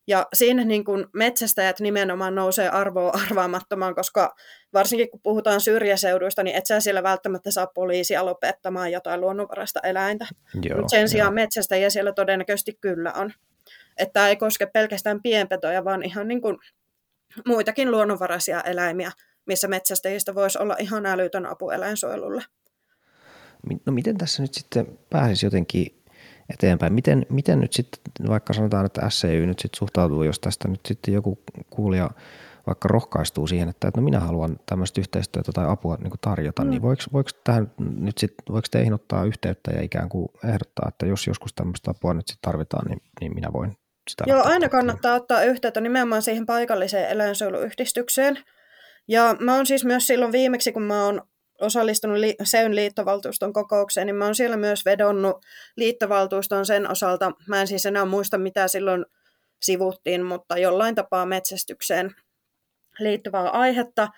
[0.07, 4.35] Ja siinä niin kuin metsästäjät nimenomaan nousee arvoa arvaamattomaan, koska
[4.73, 10.25] varsinkin kun puhutaan syrjäseuduista, niin et sä siellä välttämättä saa poliisia lopettamaan jotain luonnonvaraista eläintä.
[10.63, 13.33] Joo, Mutta sen sijaan metsästäjiä siellä todennäköisesti kyllä on.
[13.97, 16.57] Että tämä ei koske pelkästään pienpetoja, vaan ihan niin kuin
[17.47, 19.11] muitakin luonnonvaraisia eläimiä,
[19.45, 22.43] missä metsästäjistä voisi olla ihan älytön apu eläinsuojelulle.
[23.85, 26.02] No miten tässä nyt sitten pääsisi jotenkin
[26.49, 26.93] eteenpäin.
[26.93, 31.13] Miten, miten nyt sitten, vaikka sanotaan, että SCY nyt sitten suhtautuu, jos tästä nyt sitten
[31.13, 32.10] joku kuulija
[32.67, 36.67] vaikka rohkaistuu siihen, että, että no minä haluan tämmöistä yhteistyötä tai apua niin tarjota, niin
[36.67, 36.71] mm.
[36.71, 41.06] niin voiko, voiko, tähän nyt sit, voiko teihin ottaa yhteyttä ja ikään kuin ehdottaa, että
[41.06, 43.77] jos joskus tämmöistä apua nyt sitten tarvitaan, niin, niin minä voin
[44.10, 48.39] sitä Joo, aina kannattaa ottaa yhteyttä nimenomaan siihen paikalliseen eläinsuojeluyhdistykseen.
[49.08, 51.21] Ja mä oon siis myös silloin viimeksi, kun mä oon
[51.63, 55.45] osallistunut li- SEYn liittovaltuuston kokoukseen, niin mä oon siellä myös vedonnut
[55.76, 57.32] liittovaltuuston sen osalta.
[57.47, 59.06] Mä en siis enää muista, mitä silloin
[59.62, 62.15] sivuttiin, mutta jollain tapaa metsästykseen
[62.99, 64.10] liittyvää aihetta.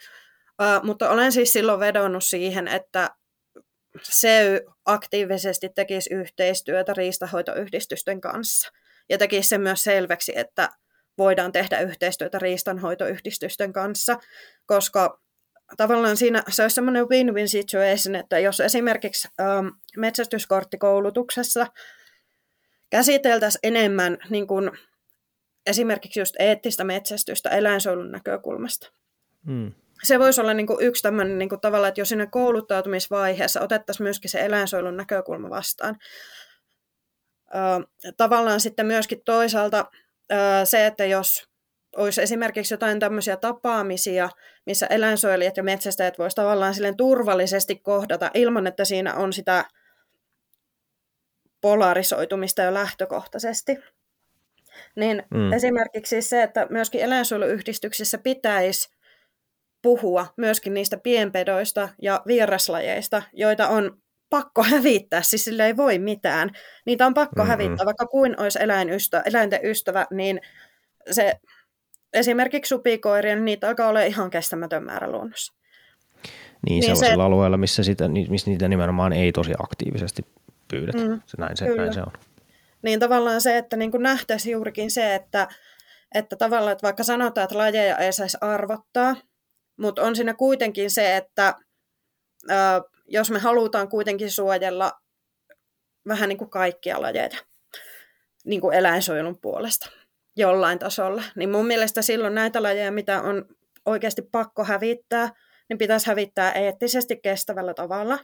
[0.62, 3.10] Uh, mutta olen siis silloin vedonnut siihen, että
[4.02, 8.72] SEY aktiivisesti tekisi yhteistyötä riistahoitoyhdistysten kanssa.
[9.10, 10.70] Ja tekisi sen myös selväksi, että
[11.18, 14.18] voidaan tehdä yhteistyötä riistanhoitoyhdistysten kanssa,
[14.66, 15.20] koska
[15.78, 21.68] tavallaan siinä se olisi semmoinen win-win situation, että jos esimerkiksi ähm, metsästyskorttikoulutuksessa
[22.90, 24.72] käsiteltäisiin enemmän niin kuin
[25.66, 28.92] esimerkiksi just eettistä metsästystä eläinsuojelun näkökulmasta.
[29.46, 29.72] Mm.
[30.04, 34.06] Se voisi olla niin kuin yksi tämmöinen niin kuin tavalla, että jos siinä kouluttautumisvaiheessa otettaisiin
[34.06, 35.98] myöskin se eläinsuojelun näkökulma vastaan.
[37.56, 39.86] Äh, tavallaan sitten myöskin toisaalta
[40.64, 41.50] se, että jos
[41.96, 44.30] olisi esimerkiksi jotain tämmöisiä tapaamisia,
[44.66, 49.66] missä eläinsuojelijat ja metsästäjät voisivat tavallaan silleen turvallisesti kohdata ilman, että siinä on sitä
[51.62, 53.78] polarisoitumista jo lähtökohtaisesti.
[54.96, 55.54] Niin mm.
[55.54, 58.90] esimerkiksi se, että myöskin eläinsuojeluyhdistyksissä pitäisi
[59.82, 63.98] puhua myöskin niistä pienpedoista ja vieraslajeista, joita on
[64.30, 66.50] pakko hävittää, siis sille ei voi mitään.
[66.86, 67.50] Niitä on pakko mm-hmm.
[67.50, 70.42] hävittää, vaikka kuin olisi eläinystä, eläinten ystävä, niin
[71.12, 71.34] se
[72.16, 75.54] esimerkiksi supikoiria, niin niitä alkaa olla ihan kestämätön määrä luonnossa.
[76.66, 80.26] Niin, niin sellaisilla se, alueilla, missä, sitä, missä niitä nimenomaan ei tosi aktiivisesti
[80.68, 80.98] pyydetä.
[80.98, 82.14] Mm, se, näin, se, näin se on.
[82.82, 85.48] Niin tavallaan se, että niin nähtäisiin juurikin se, että,
[86.16, 89.16] että tavallaan, että vaikka sanotaan, että lajeja ei saisi arvottaa,
[89.78, 91.56] mutta on siinä kuitenkin se, että
[92.50, 94.92] ää, jos me halutaan kuitenkin suojella
[96.08, 97.38] vähän niin kuin kaikkia lajeja
[98.46, 99.90] niin kuin eläinsuojelun puolesta,
[100.36, 101.24] jollain tasolla.
[101.36, 103.46] Niin mun mielestä silloin näitä lajeja, mitä on
[103.86, 105.30] oikeasti pakko hävittää,
[105.70, 108.20] niin pitäisi hävittää eettisesti kestävällä tavalla.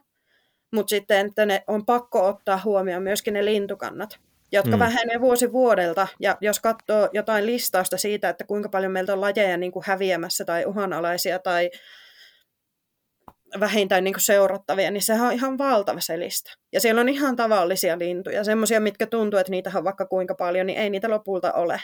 [0.71, 4.19] Mutta sitten, että ne on pakko ottaa huomioon myöskin ne lintukannat,
[4.51, 4.79] jotka mm.
[4.79, 6.07] vähenee vuosi vuodelta.
[6.19, 10.45] Ja jos katsoo jotain listausta siitä, että kuinka paljon meiltä on lajeja niin kuin häviämässä
[10.45, 11.69] tai uhanalaisia tai
[13.59, 16.51] vähintään niin seurattavia, niin sehän on ihan valtava se lista.
[16.73, 20.67] Ja siellä on ihan tavallisia lintuja, semmoisia, mitkä tuntuu, että niitä on vaikka kuinka paljon,
[20.67, 21.81] niin ei niitä lopulta ole.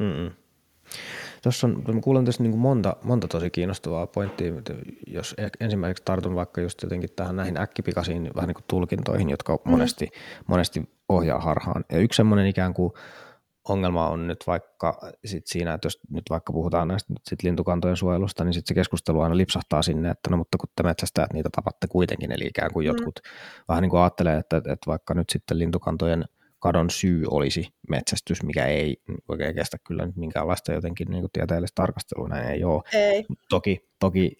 [0.00, 0.30] Mm-mm.
[1.42, 4.52] Tuossa on, mä kuulen tässä niin monta, monta tosi kiinnostavaa pointtia,
[5.06, 9.56] jos e- ensimmäiseksi tartun vaikka just jotenkin tähän näihin äkkipikaisiin vähän niin kuin tulkintoihin, jotka
[9.56, 9.70] mm.
[9.70, 10.08] monesti,
[10.46, 11.84] monesti ohjaa harhaan.
[11.92, 12.92] Ja yksi semmoinen ikään kuin
[13.68, 17.96] ongelma on nyt vaikka sit siinä, että jos nyt vaikka puhutaan näistä nyt sit lintukantojen
[17.96, 21.48] suojelusta, niin sitten se keskustelu aina lipsahtaa sinne, että no mutta kun te metsästäjät niitä
[21.56, 22.86] tapatte kuitenkin, eli ikään kuin mm.
[22.86, 23.20] jotkut
[23.68, 26.24] vähän niin kuin ajattelee, että, että vaikka nyt sitten lintukantojen
[26.58, 28.96] kadon syy olisi metsästys, mikä ei
[29.28, 32.82] oikein kestä kyllä nyt minkäänlaista jotenkin niin tieteellistä tarkastelua, näin ei ole.
[32.92, 33.26] Ei.
[33.48, 34.36] Toki, toki,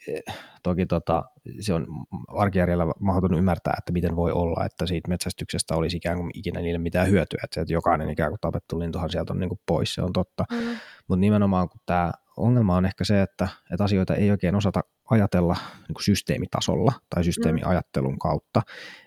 [0.63, 1.25] toki tota,
[1.61, 1.87] se on
[2.29, 6.79] arkijärjellä mahdoton ymmärtää, että miten voi olla, että siitä metsästyksestä olisi ikään kuin ikinä niille
[6.79, 9.95] mitään hyötyä, että, se, että jokainen ikään kuin tapettu lintuhan sieltä on niin kuin pois,
[9.95, 10.45] se on totta.
[10.51, 10.77] Mm.
[11.09, 15.57] Mutta nimenomaan kun tämä ongelma on ehkä se, että, että asioita ei oikein osata ajatella
[15.89, 18.63] niin systeemitasolla tai systeemiajattelun kautta,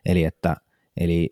[0.06, 0.56] eli että
[1.00, 1.30] eli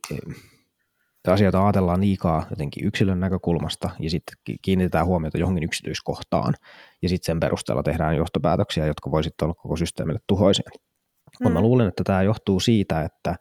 [1.34, 6.54] asioita ajatellaan liikaa jotenkin yksilön näkökulmasta ja sitten kiinnitetään huomiota johonkin yksityiskohtaan
[7.02, 10.70] ja sitten sen perusteella tehdään johtopäätöksiä, jotka voi sitten olla koko systeemille tuhoisia.
[10.74, 11.44] Mm.
[11.44, 13.36] Mutta mä luulen, että tämä johtuu siitä, että,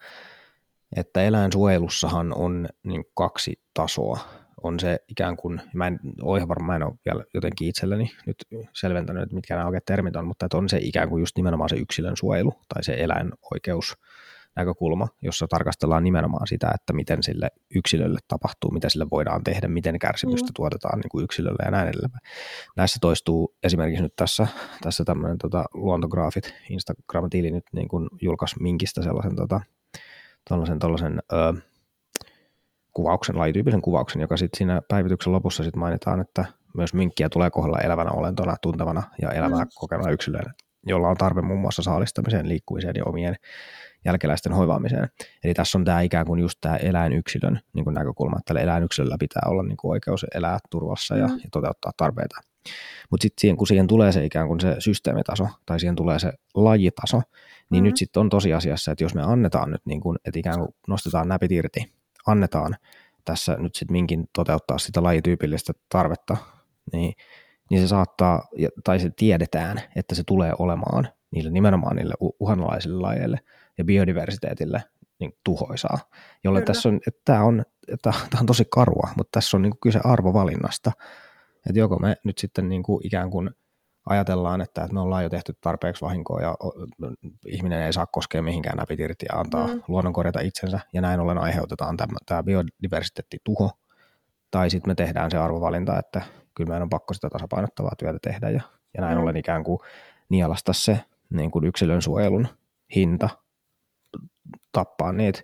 [0.96, 4.18] että eläinsuojelussahan on niin kaksi tasoa.
[4.62, 8.10] On se ikään kuin, mä en ole ihan varma, mä en ole vielä jotenkin itselleni
[8.26, 8.36] nyt
[8.72, 11.70] selventänyt, että mitkä nämä oikeat termit on, mutta että on se ikään kuin just nimenomaan
[11.70, 13.94] se yksilön suojelu tai se eläinoikeus
[14.56, 19.98] näkökulma, jossa tarkastellaan nimenomaan sitä, että miten sille yksilölle tapahtuu, mitä sille voidaan tehdä, miten
[19.98, 20.54] kärsimystä mm.
[20.56, 22.10] tuotetaan niin kuin yksilölle ja näin edelleen.
[22.76, 24.46] Näissä toistuu esimerkiksi nyt tässä,
[24.82, 29.60] tässä tämmöinen tota, luontograafit, Instagram-tili nyt niin kuin julkaisi Minkistä sellaisen tota,
[30.48, 31.54] tollasen, tollasen, ö,
[32.92, 36.44] kuvauksen, lajityyppisen kuvauksen, joka sitten siinä päivityksen lopussa sit mainitaan, että
[36.76, 39.70] myös minkkiä tulee kohdella elävänä olentona, tuntevana ja elämää mm.
[39.74, 40.52] kokevana yksilönä,
[40.86, 43.36] jolla on tarve muun muassa saalistamiseen, liikkumiseen ja omien
[44.04, 45.08] jälkeläisten hoivaamiseen.
[45.44, 49.16] Eli tässä on tämä ikään kuin just tämä eläinyksilön niin kuin näkökulma, että tällä eläinyksilöllä
[49.20, 51.34] pitää olla niin kuin oikeus elää turvassa ja, mm.
[51.34, 52.36] ja toteuttaa tarpeita.
[53.10, 56.32] Mutta sitten siihen, kun siihen tulee se ikään kuin se systeemitaso tai siihen tulee se
[56.54, 57.22] lajitaso,
[57.70, 57.86] niin mm.
[57.86, 61.28] nyt sitten on tosiasiassa, että jos me annetaan nyt, niin kuin, että ikään kuin nostetaan
[61.28, 61.92] näpit irti,
[62.26, 62.76] annetaan
[63.24, 66.36] tässä nyt sitten minkin toteuttaa sitä lajityypillistä tarvetta,
[66.92, 67.14] niin,
[67.70, 68.48] niin se saattaa,
[68.84, 73.40] tai se tiedetään, että se tulee olemaan niille nimenomaan niille uhanalaisille lajeille
[73.78, 74.84] ja biodiversiteetille
[75.20, 75.98] niin tuhoisaa,
[76.44, 76.66] jolle Kyllä.
[76.66, 79.80] tässä on, että tämä on, että tämä on tosi karua, mutta tässä on niin kuin
[79.80, 80.92] kyse arvovalinnasta,
[81.66, 83.50] että joko me nyt sitten niin kuin ikään kuin
[84.06, 86.56] ajatellaan, että, me ollaan jo tehty tarpeeksi vahinkoa ja
[87.46, 89.82] ihminen ei saa koskea mihinkään näpit irti ja antaa mm.
[89.88, 93.70] luonnon korjata itsensä ja näin ollen aiheutetaan tämä, tämä biodiversiteettituho,
[94.50, 96.22] tai sitten me tehdään se arvovalinta, että
[96.56, 98.60] kyllä meidän on pakko sitä tasapainottavaa työtä tehdä ja,
[98.94, 99.22] ja näin mm.
[99.22, 99.78] ollen ikään kuin
[100.28, 102.48] nielasta se niin kuin yksilön suojelun
[102.94, 103.28] hinta
[104.72, 105.40] tappaa niitä,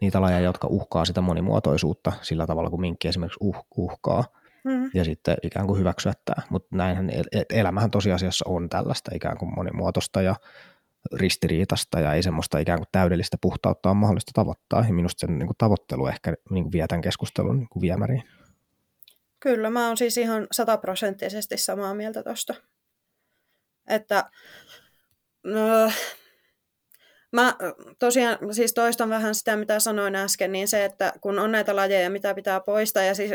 [0.00, 4.24] niitä lajeja, jotka uhkaa sitä monimuotoisuutta sillä tavalla, kuin minkki esimerkiksi uh, uhkaa,
[4.64, 4.90] mm.
[4.94, 6.46] ja sitten ikään kuin hyväksyä tämä.
[6.50, 7.10] Mutta näinhän
[7.50, 10.36] elämähän tosiasiassa on tällaista ikään kuin monimuotoista ja
[11.12, 14.84] ristiriitasta ja ei semmoista ikään kuin täydellistä puhtautta on mahdollista tavoittaa.
[14.88, 18.22] Ja minusta sen niin kuin tavoittelu ehkä niin kuin vie tämän keskustelun niin kuin viemäriin.
[19.44, 22.54] Kyllä, mä oon siis ihan sataprosenttisesti samaa mieltä tuosta.
[23.88, 24.30] Että
[25.44, 25.92] no,
[27.32, 27.56] Mä
[27.98, 32.10] tosiaan siis toistan vähän sitä, mitä sanoin äsken, niin se, että kun on näitä lajeja,
[32.10, 33.30] mitä pitää poistaa, ja siis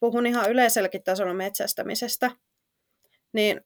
[0.00, 2.30] puhun ihan yleiselläkin tasolla metsästämisestä,
[3.32, 3.60] niin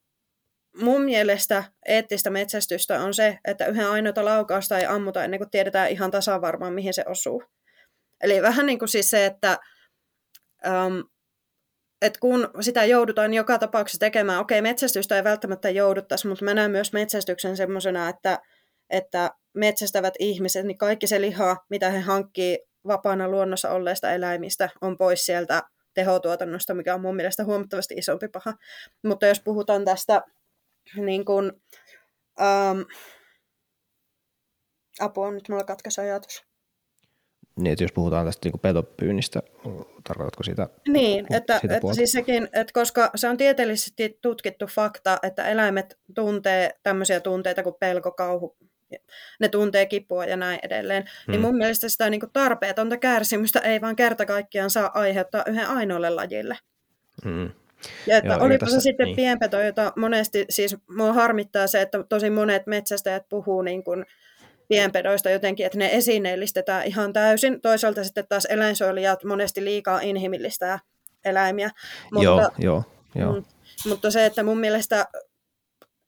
[0.77, 5.91] mun mielestä eettistä metsästystä on se, että yhden ainoata laukausta ei ammuta ennen kuin tiedetään
[5.91, 7.45] ihan tasan varmaan, mihin se osuu.
[8.21, 9.59] Eli vähän niin kuin siis se, että,
[10.67, 11.12] um,
[12.03, 16.71] että kun sitä joudutaan joka tapauksessa tekemään, okei, metsästystä ei välttämättä jouduttaisi, mutta mä näen
[16.71, 18.39] myös metsästyksen semmoisena, että,
[18.91, 24.97] että metsästävät ihmiset, niin kaikki se liha, mitä he hankkii vapaana luonnossa olleista eläimistä, on
[24.97, 25.63] pois sieltä
[25.95, 28.55] tehotuotannosta, mikä on mun mielestä huomattavasti isompi paha.
[29.05, 30.23] Mutta jos puhutaan tästä
[30.97, 31.61] niin kun,
[32.41, 32.81] ähm,
[35.01, 36.52] apua, nyt mulla katkaisi ajatus.
[37.57, 39.43] Niin, että jos puhutaan tästä niin petopyynnistä,
[40.09, 40.69] tarkoitatko sitä?
[40.89, 45.99] Niin, että, sitä että siis sekin, että koska se on tieteellisesti tutkittu fakta, että eläimet
[46.15, 48.57] tuntee tämmöisiä tunteita kuin pelko, kauhu,
[49.41, 51.03] ne tuntee kipua ja näin edelleen.
[51.03, 51.33] Niin hmm.
[51.33, 55.69] Niin mun mielestä sitä niin kuin tarpeetonta kärsimystä ei vaan kerta kaikkiaan saa aiheuttaa yhden
[55.69, 56.59] ainoalle lajille.
[57.25, 57.51] Hmm.
[58.07, 59.17] Ja että Joo, olipa se sitten niin.
[59.17, 64.07] pienpeto, jota monesti, siis mua harmittaa se, että tosi monet metsästäjät puhuu niin kuin
[64.77, 67.61] pienpedoista jotenkin, että ne esineellistetään ihan täysin.
[67.61, 70.79] Toisaalta sitten taas eläinsuojelijat monesti liikaa inhimillistää
[71.25, 71.71] eläimiä.
[72.13, 73.33] Mutta, joo, joo, joo.
[73.33, 73.45] Mm,
[73.89, 75.07] mutta se, että mun mielestä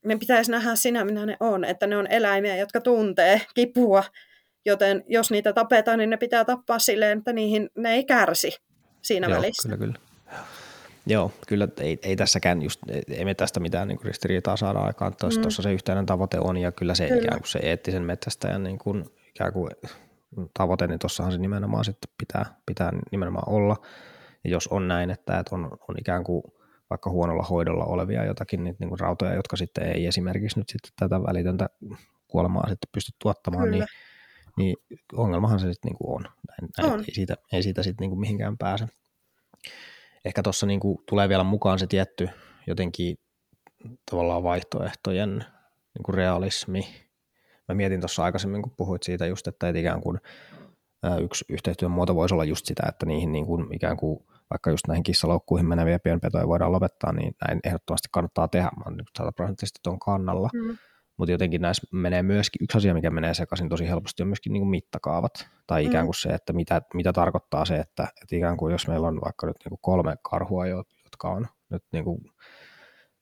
[0.05, 4.05] me pitäisi nähdä sinä, minä ne on, että ne on eläimiä, jotka tuntee kipua,
[4.67, 8.57] joten jos niitä tapetaan, niin ne pitää tappaa silleen, että niihin ne ei kärsi
[9.03, 9.69] siinä Joo, välissä.
[9.69, 10.04] Kyllä, kyllä.
[11.07, 15.41] Joo, kyllä ei, ei tässäkään just, ei me tästä mitään niin ristiriitaa saada aikaan, tuossa
[15.41, 15.51] mm.
[15.51, 17.23] se yhteinen tavoite on ja kyllä se kyllä.
[17.23, 19.71] ikään kuin se eettisen metsästäjän niin kuin, ikään kuin
[20.59, 23.77] tavoite, niin tuossahan se nimenomaan sitten pitää, pitää nimenomaan olla.
[24.45, 26.43] Ja jos on näin, että, että on, on ikään kuin
[26.91, 30.93] vaikka huonolla hoidolla olevia jotakin niitä niin kuin rautoja, jotka sitten ei esimerkiksi nyt sitten
[30.99, 31.69] tätä välitöntä
[32.29, 33.85] kuolemaa sitten pysty tuottamaan, niin,
[34.57, 34.77] Niin
[35.13, 36.23] ongelmahan se sitten niinku on.
[36.23, 37.01] Näin, näin, On.
[37.01, 38.87] Ei siitä, ei siitä sitten niinku mihinkään pääse.
[40.25, 42.29] Ehkä tuossa niinku tulee vielä mukaan se tietty
[42.67, 43.19] jotenkin
[44.11, 45.45] tavallaan vaihtoehtojen
[45.95, 46.87] niinku realismi.
[47.69, 50.21] Mä mietin tuossa aikaisemmin, kun puhuit siitä just, että et ikään kuin
[51.21, 54.87] yksi yhteistyön muoto voisi olla just sitä, että niihin niin kuin ikään kuin vaikka just
[54.89, 58.71] näihin kissaloukkuihin meneviä pienpetoja voidaan lopettaa, niin näin ehdottomasti kannattaa tehdä.
[58.77, 60.49] Mä oon nyt sataprosenttisesti tuon kannalla.
[60.55, 60.77] Mm.
[61.17, 64.61] Mutta jotenkin näissä menee myöskin, yksi asia, mikä menee sekaisin tosi helposti, on myöskin niin
[64.61, 65.49] kuin mittakaavat.
[65.67, 69.09] Tai ikään kuin se, että mitä, mitä tarkoittaa se, että, että ikään kuin jos meillä
[69.09, 72.19] on vaikka nyt niin kuin kolme karhua, jo- jotka on nyt niin kuin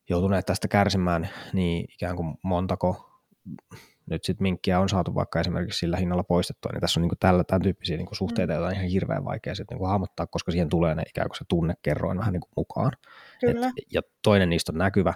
[0.09, 3.09] joutuneet tästä kärsimään, niin ikään kuin montako
[4.09, 7.43] nyt sitten minkkiä on saatu vaikka esimerkiksi sillä hinnalla poistettua, niin tässä on niin tällä,
[7.43, 10.95] tämän tyyppisiä niin suhteita, joita on ihan hirveän vaikea sitten niin hahmottaa, koska siihen tulee
[10.95, 12.91] ne ikään kuin se tunnekerroin vähän niin kuin mukaan.
[13.39, 13.67] Kyllä.
[13.67, 15.13] Et, ja toinen niistä on näkyvä,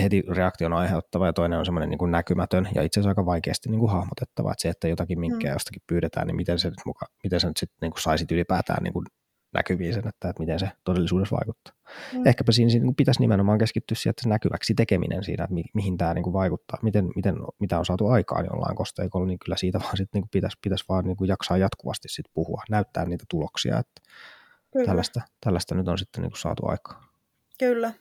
[0.00, 3.68] heti reaktion aiheuttava ja toinen on semmoinen niin kuin näkymätön ja itse asiassa aika vaikeasti
[3.68, 7.06] niin kuin hahmotettava, että se, että jotakin minkkejä jostakin pyydetään, niin miten se nyt, muka,
[7.24, 9.06] miten se nyt sitten niin kuin saisit ylipäätään niin kuin
[9.54, 11.74] näkyviin sen, että, että miten se todellisuudessa vaikuttaa.
[12.12, 12.26] Mm.
[12.26, 15.64] Ehkäpä siinä, siinä niin pitäisi nimenomaan keskittyä siihen, että se näkyväksi tekeminen siinä, että mi,
[15.74, 19.56] mihin tämä niin kuin vaikuttaa, miten, miten, mitä on saatu aikaan jollain kosteikolla, niin kyllä
[19.56, 23.24] siitä vaan sitten niin pitäisi, pitäisi vaan niin kuin jaksaa jatkuvasti sit puhua, näyttää niitä
[23.30, 24.02] tuloksia, että
[24.72, 24.86] Kyllä.
[24.86, 27.04] tällaista, tällaista nyt on sitten niin kuin saatu aikaan.
[27.58, 27.92] Kyllä.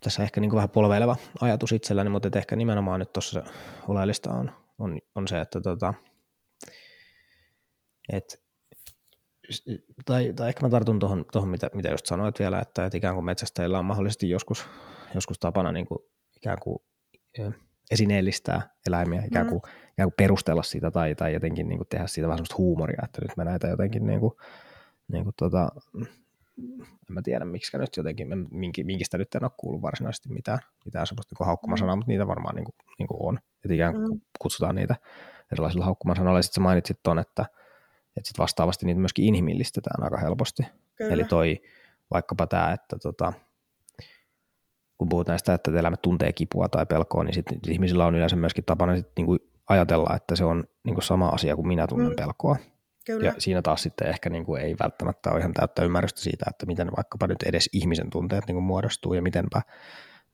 [0.00, 3.42] Tässä ehkä niin kuin vähän polveileva ajatus itselläni, mutta ehkä nimenomaan nyt tuossa
[3.88, 5.94] oleellista on, on, on se, että tota,
[8.12, 8.42] et,
[10.04, 13.14] tai, tai ehkä mä tartun tuohon, tuohon mitä, mitä just sanoit vielä, että, että ikään
[13.14, 14.66] kuin metsästäjillä on mahdollisesti joskus,
[15.14, 15.98] joskus tapana niin kuin,
[16.36, 16.78] ikään kuin
[17.90, 19.90] esineellistää eläimiä, ikään kuin, mm.
[19.92, 23.22] ikään kuin perustella sitä tai, tai jotenkin niin kuin tehdä siitä vähän semmoista huumoria, että
[23.22, 24.32] nyt me näitä jotenkin niin kuin,
[25.12, 25.68] niin kuin tota,
[26.58, 31.06] en mä tiedä miksi nyt jotenkin, minki, minkistä nyt en ole kuullut varsinaisesti mitään, mitään
[31.06, 31.98] semmoista niin haukkumasanaa, mm.
[31.98, 33.38] mutta niitä varmaan niin kuin, niin kuin on.
[33.64, 34.20] Että ikään kuin mm.
[34.38, 34.96] kutsutaan niitä
[35.52, 36.42] erilaisilla haukkumasanoilla.
[36.42, 37.46] Sitten sä mainitsit tuon, että,
[38.16, 40.62] että sit vastaavasti niitä myöskin inhimillistetään aika helposti.
[40.96, 41.12] Kyllä.
[41.14, 41.62] Eli toi
[42.10, 43.32] vaikkapa tämä, että tota,
[44.98, 48.64] kun puhutaan näistä, että eläimet tuntee kipua tai pelkoa, niin sit ihmisillä on yleensä myöskin
[48.64, 49.36] tapana sit niinku
[49.68, 52.16] ajatella, että se on niinku sama asia kuin minä tunnen mm.
[52.16, 52.56] pelkoa.
[53.06, 53.26] Kyllä.
[53.26, 56.66] Ja siinä taas sitten ehkä niin kuin ei välttämättä ole ihan täyttä ymmärrystä siitä, että
[56.66, 59.62] miten vaikkapa nyt edes ihmisen tunteet niin kuin muodostuu ja mitenpä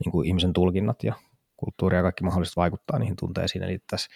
[0.05, 1.15] niin kuin ihmisen tulkinnat ja
[1.57, 3.65] kulttuuri ja kaikki mahdolliset vaikuttaa niihin tunteisiin.
[3.65, 4.11] Eli tässä,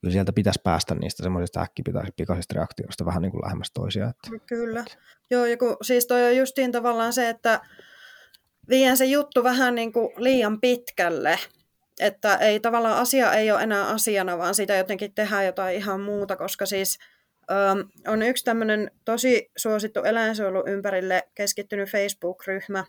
[0.00, 4.08] kyllä sieltä pitäisi päästä niistä semmoisista äkkipikaisista reaktioista vähän niin kuin lähemmäs toisia.
[4.08, 4.84] Että, Kyllä.
[5.30, 7.60] Joo, ja kun, siis toi on justiin tavallaan se, että
[8.68, 11.38] vien se juttu vähän niin kuin liian pitkälle.
[12.00, 16.36] Että ei tavallaan asia ei ole enää asiana, vaan sitä jotenkin tehdään jotain ihan muuta,
[16.36, 16.98] koska siis
[18.08, 22.84] on yksi tämmöinen tosi suosittu eläinsuojelun ympärille keskittynyt Facebook-ryhmä.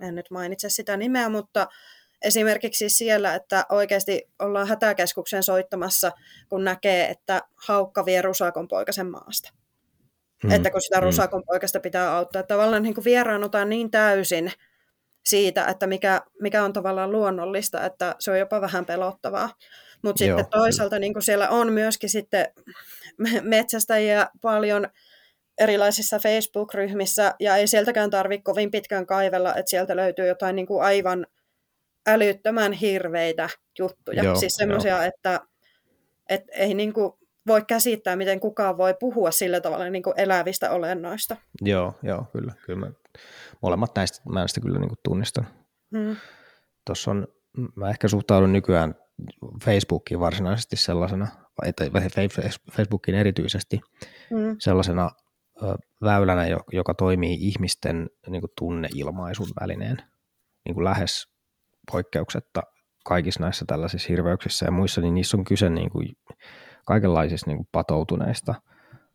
[0.00, 1.68] En nyt mainitse sitä nimeä, mutta
[2.22, 6.12] esimerkiksi siellä, että oikeasti ollaan hätäkeskuksen soittamassa,
[6.48, 9.52] kun näkee, että haukka vie rusakon poikasen maasta.
[10.44, 11.46] Mm, että kun sitä rusakon mm.
[11.46, 12.42] poikasta pitää auttaa.
[12.42, 14.52] Tavallaan niin kuin vieraannutaan niin täysin
[15.24, 19.50] siitä, että mikä, mikä on tavallaan luonnollista, että se on jopa vähän pelottavaa.
[20.02, 22.46] Mutta sitten toisaalta niin siellä on myöskin sitten
[23.42, 24.88] metsästäjiä paljon
[25.58, 30.82] erilaisissa Facebook-ryhmissä, ja ei sieltäkään tarvitse kovin pitkään kaivella, että sieltä löytyy jotain niin kuin
[30.82, 31.26] aivan
[32.06, 34.24] älyttömän hirveitä juttuja.
[34.24, 35.40] Joo, siis semmoisia, että,
[36.28, 37.12] että ei niin kuin
[37.46, 41.36] voi käsittää, miten kukaan voi puhua sillä tavalla niin kuin elävistä olennoista.
[41.60, 42.52] Joo, joo, kyllä.
[42.66, 42.92] kyllä mä,
[43.62, 45.46] molemmat näistä mä näistä kyllä niin kuin tunnistan.
[45.96, 46.16] Hmm.
[46.86, 47.28] Tuossa on,
[47.74, 48.94] mä ehkä suhtaudun nykyään
[49.64, 51.28] Facebookiin varsinaisesti sellaisena,
[51.66, 51.84] että
[52.72, 53.80] Facebookiin erityisesti
[54.30, 54.56] mm.
[54.58, 55.10] sellaisena
[56.02, 59.96] väylänä, joka toimii ihmisten niin kuin tunneilmaisun välineen
[60.64, 61.26] niin kuin lähes
[61.92, 62.62] poikkeuksetta
[63.04, 66.08] kaikissa näissä tällaisissa hirveyksissä ja muissa, niin niissä on kyse niin kuin
[66.86, 68.54] kaikenlaisista niin kuin patoutuneista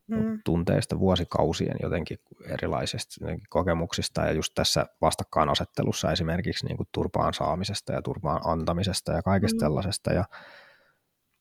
[0.06, 0.40] mm.
[0.44, 7.92] tunteista vuosikausien jotenkin erilaisista jotenkin kokemuksista ja just tässä vastakkainasettelussa esimerkiksi niin kuin turpaan saamisesta
[7.92, 9.60] ja turpaan antamisesta ja kaikesta mm.
[9.60, 10.24] sellaisesta ja,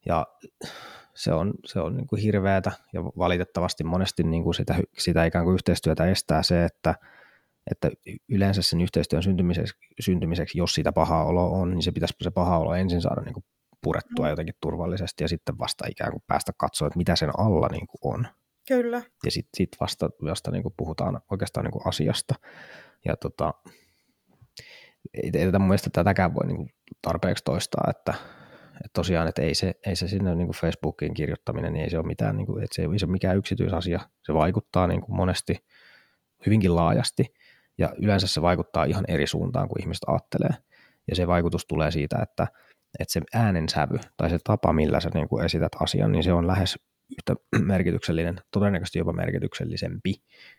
[0.05, 0.27] ja
[1.15, 5.45] se on, se on niin kuin hirveätä ja valitettavasti monesti niin kuin sitä, sitä ikään
[5.45, 6.95] kuin yhteistyötä estää se, että,
[7.71, 7.91] että
[8.29, 12.57] yleensä sen yhteistyön syntymiseksi, syntymiseksi, jos sitä paha olo on, niin se pitäisi se paha
[12.57, 13.43] olo ensin saada niin kuin
[13.83, 14.29] purettua mm.
[14.29, 18.13] jotenkin turvallisesti ja sitten vasta ikään kuin päästä katsoa, että mitä sen alla niin kuin
[18.13, 18.27] on.
[18.67, 19.01] Kyllä.
[19.25, 22.35] Ja sitten sit vasta, vasta niin kuin puhutaan oikeastaan niin kuin asiasta.
[23.05, 23.53] Ja tota,
[25.13, 26.69] ei, ei tätä mun mielestä tätäkään voi niin kuin
[27.01, 28.13] tarpeeksi toistaa, että,
[28.75, 31.97] että tosiaan, että ei se, ei se sinne niin kuin Facebookiin kirjoittaminen, niin ei se
[31.97, 33.99] ole mitään, niin kuin, että se ei ole mikään yksityisasia.
[34.23, 35.65] Se vaikuttaa niin kuin monesti
[36.45, 37.33] hyvinkin laajasti
[37.77, 40.51] ja yleensä se vaikuttaa ihan eri suuntaan kuin ihmiset ajattelee.
[41.07, 42.47] Ja se vaikutus tulee siitä, että
[42.99, 46.47] että se äänensävy tai se tapa, millä sä niin kuin esität asian, niin se on
[46.47, 46.79] lähes
[47.17, 47.35] yhtä
[47.73, 50.13] merkityksellinen, todennäköisesti jopa merkityksellisempi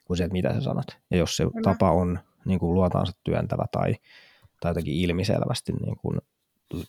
[0.05, 0.87] kuin se, että mitä sä sanot.
[1.11, 1.63] Ja jos se Kyllä.
[1.63, 3.95] tapa on niin kuin luotaansa työntävä tai,
[4.61, 6.19] tai jotenkin ilmiselvästi niin kuin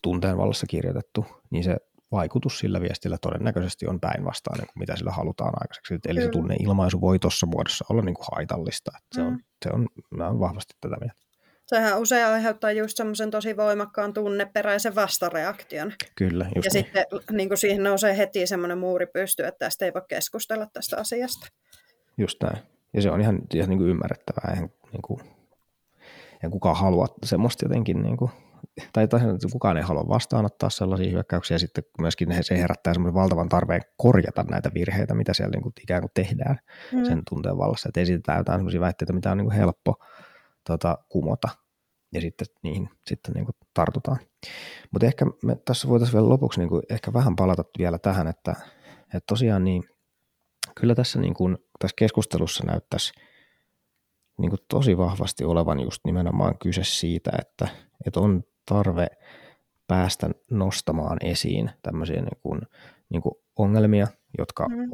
[0.02, 1.78] tunteen vallassa kirjoitettu, niin se
[2.12, 5.94] vaikutus sillä viestillä todennäköisesti on päinvastainen kuin mitä sillä halutaan aikaiseksi.
[5.94, 6.22] Eli Kyllä.
[6.22, 8.92] se tunneilmaisu voi tuossa muodossa olla niin kuin haitallista.
[8.98, 9.40] Että se, on, mm.
[9.64, 11.25] se on, mä olen vahvasti tätä mieltä.
[11.66, 15.94] Sehän usein aiheuttaa just semmoisen tosi voimakkaan tunneperäisen vastareaktion.
[16.16, 16.86] Kyllä, just Ja niin.
[16.86, 20.98] sitten niin kuin siihen nousee heti semmoinen muuri pysty, että tästä ei voi keskustella tästä
[20.98, 21.48] asiasta.
[22.18, 22.58] Just näin.
[22.94, 24.52] Ja se on ihan, ihan niin kuin ymmärrettävää.
[24.54, 25.20] Eihän, niin kuin,
[26.34, 28.32] eihän kukaan halua semmoista jotenkin niin kuin
[28.94, 33.50] tai, tai kukaan ei halua vastaanottaa sellaisia hyökkäyksiä, ja sitten myöskin se herättää semmoisen valtavan
[33.50, 36.60] tarpeen korjata näitä virheitä, mitä siellä niin kuin ikään kuin tehdään
[36.92, 37.06] mm.
[37.06, 39.96] sen tunteen vallassa, että esitetään jotain sellaisia väitteitä, mitä on niin kuin helppo
[40.68, 41.48] tota, kumota,
[42.14, 44.18] ja sitten niihin sitten niin kuin tartutaan.
[44.92, 48.56] Mutta ehkä me tässä voitaisiin vielä lopuksi niin kuin ehkä vähän palata vielä tähän, että,
[49.04, 49.84] että tosiaan niin
[50.80, 53.14] kyllä tässä, niin kuin, tässä keskustelussa näyttäisi
[54.38, 57.68] niin kuin tosi vahvasti olevan just nimenomaan kyse siitä, että,
[58.06, 59.08] että on tarve
[59.88, 62.62] päästä nostamaan esiin tämmöisiä niin kuin,
[63.10, 64.08] niin kuin ongelmia,
[64.38, 64.92] jotka mm.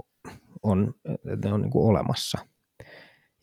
[0.63, 0.93] on,
[1.45, 2.37] ne on niin kuin olemassa.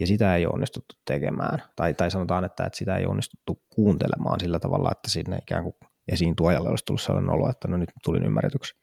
[0.01, 1.63] Ja sitä ei onnistuttu tekemään.
[1.77, 5.75] Tai, tai sanotaan, että, että sitä ei onnistuttu kuuntelemaan sillä tavalla, että sinne ikään kuin
[6.09, 8.75] esiin tuojalle olisi tullut sellainen olo, että no nyt tulin ymmärretyksi.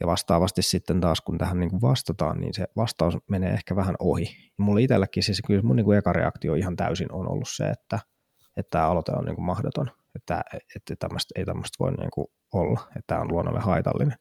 [0.00, 3.94] Ja vastaavasti sitten taas, kun tähän niin kuin vastataan, niin se vastaus menee ehkä vähän
[3.98, 4.24] ohi.
[4.24, 7.68] Ja mulla itselläkin siis kyllä mun niin kuin eka reaktio ihan täysin on ollut se,
[7.68, 7.98] että,
[8.56, 10.44] että tämä aloite on niin kuin mahdoton että,
[10.76, 14.18] että tämmöistä, ei tämmöistä voi niin kuin olla, että tämä on luonnolle haitallinen.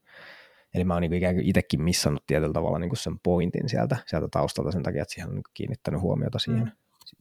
[0.74, 3.98] Eli mä oon niin ikään kuin itsekin missannut tietyllä tavalla niin kuin sen pointin sieltä,
[4.06, 6.72] sieltä taustalta sen takia, että siihen on niin kiinnittänyt huomiota siihen, mm.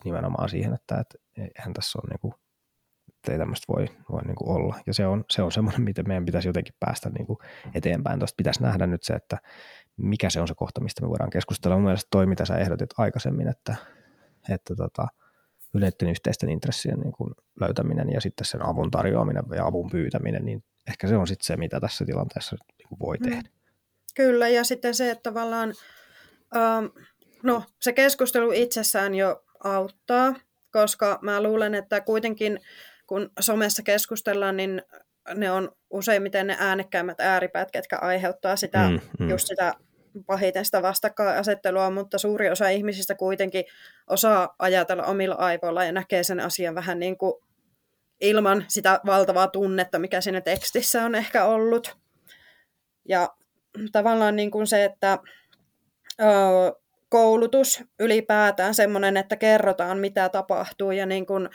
[0.04, 2.34] nimenomaan siihen, että, että eihän tässä ole niin kuin,
[3.08, 4.76] että ei tämmöistä voi, voi niin kuin olla.
[4.86, 7.38] Ja se on, se on semmoinen, miten meidän pitäisi jotenkin päästä niin kuin
[7.74, 8.18] eteenpäin.
[8.18, 9.38] Tuosta pitäisi nähdä nyt se, että
[9.96, 11.76] mikä se on se kohta, mistä me voidaan keskustella.
[11.76, 13.76] Mun mielestä toi, mitä sä ehdotit aikaisemmin, että,
[14.48, 15.06] että tota,
[15.74, 20.64] yleisten yhteisten intressien niin kuin löytäminen ja sitten sen avun tarjoaminen ja avun pyytäminen, niin
[20.88, 22.56] ehkä se on sitten se, mitä tässä tilanteessa
[22.88, 23.28] kuin voi mm.
[23.28, 23.48] tehdä.
[24.14, 25.74] Kyllä, ja sitten se, että tavallaan
[26.56, 26.84] ähm,
[27.42, 30.34] no, se keskustelu itsessään jo auttaa,
[30.72, 32.60] koska mä luulen, että kuitenkin
[33.06, 34.82] kun somessa keskustellaan, niin
[35.34, 39.30] ne on useimmiten ne äänekkäimmät ääripäät, ketkä aiheuttaa sitä, mm, mm.
[39.30, 39.74] just sitä
[40.26, 43.64] pahiten sitä vastakkainasettelua, mutta suuri osa ihmisistä kuitenkin
[44.06, 47.34] osaa ajatella omilla aivoilla ja näkee sen asian vähän niin kuin
[48.20, 51.96] ilman sitä valtavaa tunnetta, mikä siinä tekstissä on ehkä ollut.
[53.08, 53.28] Ja
[53.92, 55.18] tavallaan niin kuin se, että
[56.20, 56.24] ö,
[57.08, 61.48] koulutus ylipäätään semmoinen, että kerrotaan mitä tapahtuu ja niin kuin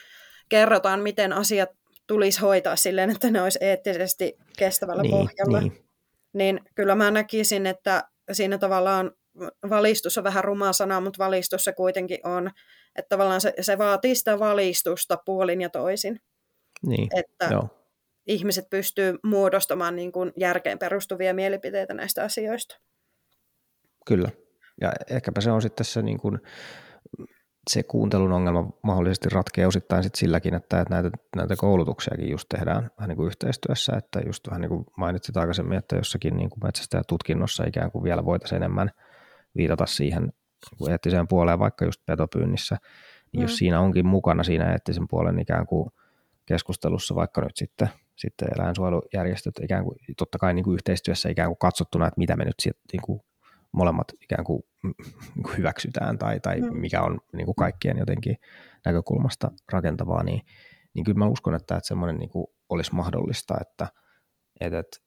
[0.50, 1.70] kerrotaan, miten asiat
[2.08, 5.62] tulisi hoitaa silleen, että ne olisi eettisesti kestävällä niin, pohjalla.
[5.62, 5.86] Niin.
[6.34, 9.12] niin kyllä mä näkisin, että siinä tavallaan
[9.70, 12.52] valistus on vähän ruma sana, mutta valistus se kuitenkin on,
[12.96, 16.20] että tavallaan se, se vaatii sitä valistusta puolin ja toisin.
[16.88, 17.81] Niin, että joo.
[18.28, 22.80] Ihmiset pystyy muodostamaan niin kuin järkeen perustuvia mielipiteitä näistä asioista.
[24.06, 24.30] Kyllä.
[24.82, 26.40] Ja ehkäpä se on sitten se niin kuin
[27.70, 33.10] se kuuntelun ongelma mahdollisesti ratkeaa osittain sit silläkin, että, näitä, näitä koulutuksiakin just tehdään vähän
[33.10, 37.64] niin kuin yhteistyössä, että just vähän niin kuin mainitsit aikaisemmin, että jossakin niin kuin metsästäjätutkinnossa
[37.68, 38.92] ikään kuin vielä voitaisiin enemmän
[39.56, 40.34] viitata siihen
[40.80, 42.78] niin eettiseen puoleen, vaikka just petopyynnissä,
[43.32, 43.42] niin mm.
[43.42, 45.90] jos siinä onkin mukana siinä eettisen puolen ikään kuin
[46.46, 47.90] keskustelussa, vaikka nyt sitten,
[48.22, 52.46] sitten eläinsuojelujärjestöt ikään kuin, totta kai niin kuin yhteistyössä ikään kuin katsottuna, että mitä me
[52.46, 53.22] nyt sitten niin kuin
[53.72, 54.64] molemmat ikään kuin,
[55.36, 56.78] niin kuin hyväksytään tai, tai mm.
[56.78, 58.38] mikä on niin kuin kaikkien jotenkin
[58.86, 60.42] näkökulmasta rakentavaa, niin,
[60.94, 63.88] niin kyllä mä uskon, että, että semmoinen niin kuin olisi mahdollista, että,
[64.60, 64.98] että, että,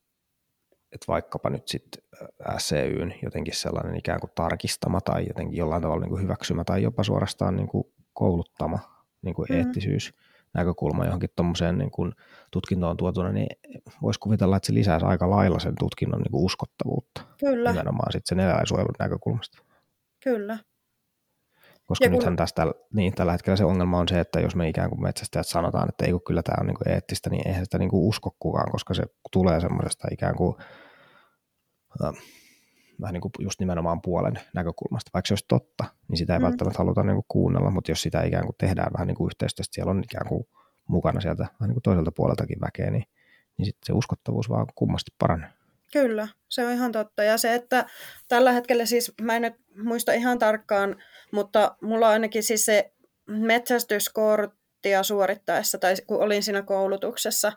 [0.93, 2.03] että vaikkapa nyt sitten
[2.59, 7.05] SCYn jotenkin sellainen ikään kuin tarkistama tai jotenkin jollain tavalla niin kuin hyväksymä tai jopa
[7.05, 8.79] suorastaan niin kuin kouluttama
[9.23, 9.57] niin kuin mm.
[9.57, 10.13] eettisyys–
[10.55, 12.13] näkökulma johonkin tuommoiseen niin kuin
[12.51, 13.57] tutkintoon tuotuna, niin
[14.03, 17.23] voisi kuvitella, että se lisäisi aika lailla sen tutkinnon niin kuin uskottavuutta.
[17.39, 17.71] Kyllä.
[17.71, 19.59] Nimenomaan sitten sen eläinsuojelun näkökulmasta.
[20.25, 20.59] Kyllä.
[21.87, 22.37] Koska ja nythän kun...
[22.37, 25.89] tästä, niin, tällä hetkellä se ongelma on se, että jos me ikään kuin metsästäjät sanotaan,
[25.89, 28.37] että ei kun kyllä tämä on niin kuin eettistä, niin eihän sitä niin kuin usko
[28.39, 29.03] kukaan, koska se
[29.33, 30.57] tulee semmoisesta ikään kuin
[33.01, 35.11] vähän niin kuin just nimenomaan puolen näkökulmasta.
[35.15, 36.45] Vaikka se olisi totta, niin sitä ei mm.
[36.45, 39.75] välttämättä haluta niin kuin kuunnella, mutta jos sitä ikään kuin tehdään vähän niin kuin yhteistyöstä,
[39.75, 40.45] siellä on ikään kuin
[40.89, 43.05] mukana sieltä vähän niin kuin toiselta puoleltakin väkeä, niin,
[43.59, 45.51] niin sitten se uskottavuus vaan kummasti paranee.
[45.93, 47.23] Kyllä, se on ihan totta.
[47.23, 47.87] Ja se, että
[48.29, 50.97] tällä hetkellä siis, mä en nyt muista ihan tarkkaan,
[51.33, 52.93] mutta mulla on ainakin siis se
[53.27, 57.53] metsästyskorttia suorittaessa, tai kun olin siinä koulutuksessa,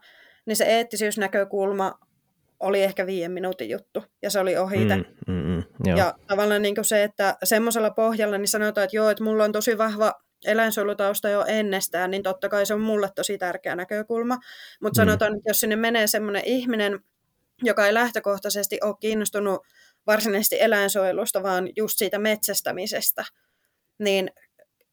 [0.45, 1.99] niin se eettisyysnäkökulma
[2.59, 6.75] oli ehkä viiden minuutin juttu, ja se oli ohi mm, mm, mm, ja tavallaan niin
[6.81, 10.13] se, että semmoisella pohjalla niin sanotaan, että joo, että mulla on tosi vahva
[10.45, 14.37] eläinsuojelutausta jo ennestään, niin totta kai se on mulle tosi tärkeä näkökulma.
[14.81, 15.05] Mutta mm.
[15.05, 16.99] sanotaan, että jos sinne menee semmoinen ihminen,
[17.63, 19.61] joka ei lähtökohtaisesti ole kiinnostunut
[20.07, 23.25] varsinaisesti eläinsuojelusta, vaan just siitä metsästämisestä,
[23.99, 24.31] niin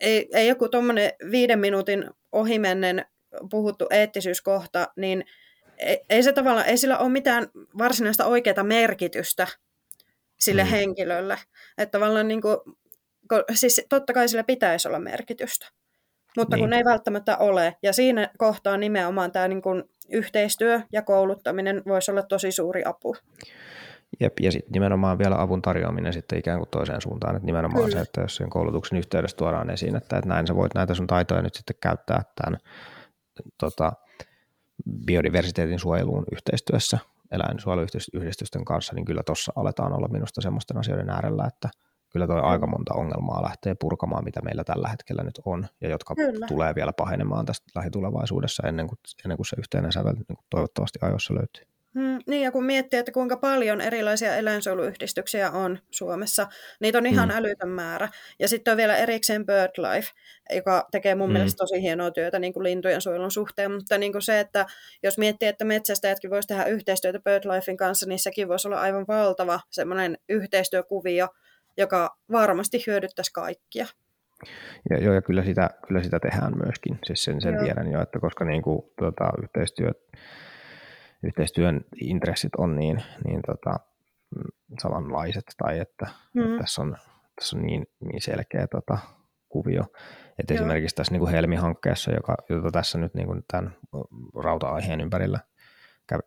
[0.01, 3.05] ei, ei joku tuommoinen viiden minuutin ohimennen
[3.51, 5.25] puhuttu eettisyyskohta, niin
[5.79, 7.49] ei, ei, se tavallaan, ei sillä ole mitään
[7.79, 9.47] varsinaista oikeaa merkitystä
[10.41, 10.71] sille mm.
[10.71, 11.39] henkilölle.
[11.79, 12.57] Että tavallaan niin kuin,
[13.55, 15.67] siis totta kai sillä pitäisi olla merkitystä,
[16.37, 16.63] mutta niin.
[16.65, 17.77] kun ei välttämättä ole.
[17.83, 23.17] Ja siinä kohtaa nimenomaan tämä niin kuin yhteistyö ja kouluttaminen voisi olla tosi suuri apu.
[24.21, 27.97] Jep, ja sitten nimenomaan vielä avun tarjoaminen sitten ikään kuin toiseen suuntaan, että nimenomaan Kyllä.
[27.97, 31.07] se, että jos sen koulutuksen yhteydessä tuodaan esiin, että, että näin sä voit näitä sun
[31.07, 32.61] taitoja nyt sitten käyttää tämän
[33.61, 33.93] tota,
[35.07, 36.99] biodiversiteetin suojeluun yhteistyössä
[37.31, 41.69] eläinsuojeluyhdistysten kanssa, niin kyllä tuossa aletaan olla minusta semmoisten asioiden äärellä, että
[42.11, 46.15] kyllä toi aika monta ongelmaa lähtee purkamaan, mitä meillä tällä hetkellä nyt on, ja jotka
[46.15, 46.47] kyllä.
[46.47, 50.99] tulee vielä pahenemaan tästä lähitulevaisuudessa ennen kuin, ennen kuin se yhteinen sävel niin kuin toivottavasti
[51.03, 51.74] ajoissa löytyy.
[51.95, 56.47] Mm, niin, ja kun miettii, että kuinka paljon erilaisia eläinsuojeluyhdistyksiä on Suomessa,
[56.81, 57.35] niitä on ihan mm.
[57.35, 58.09] älytön määrä.
[58.39, 60.11] Ja sitten on vielä erikseen BirdLife,
[60.55, 61.33] joka tekee mun mm.
[61.33, 63.73] mielestä tosi hienoa työtä niin kuin lintujen suojelun suhteen.
[63.73, 64.67] Mutta niin kuin se, että
[65.03, 69.61] jos miettii, että metsästäjätkin voisi tehdä yhteistyötä BirdLifein kanssa, niin sekin voisi olla aivan valtava
[69.71, 71.29] semmoinen yhteistyökuvio,
[71.77, 73.87] joka varmasti hyödyttäisi kaikkia.
[74.91, 76.99] Ja, joo, ja kyllä sitä, kyllä sitä tehdään myöskin.
[77.07, 79.91] Siis sen, sen tiedän jo, että koska niin kuin, tuota, yhteistyö
[81.25, 83.71] yhteistyön intressit on niin, niin tota,
[84.37, 86.43] mm, samanlaiset tai että, mm.
[86.43, 86.97] että tässä, on,
[87.35, 88.99] tässä on niin, niin selkeä tota,
[89.49, 89.83] kuvio.
[90.39, 93.77] Että esimerkiksi tässä niin kuin Helmi-hankkeessa, joka, jota tässä nyt niin kuin tämän
[94.45, 95.39] rauta-aiheen ympärillä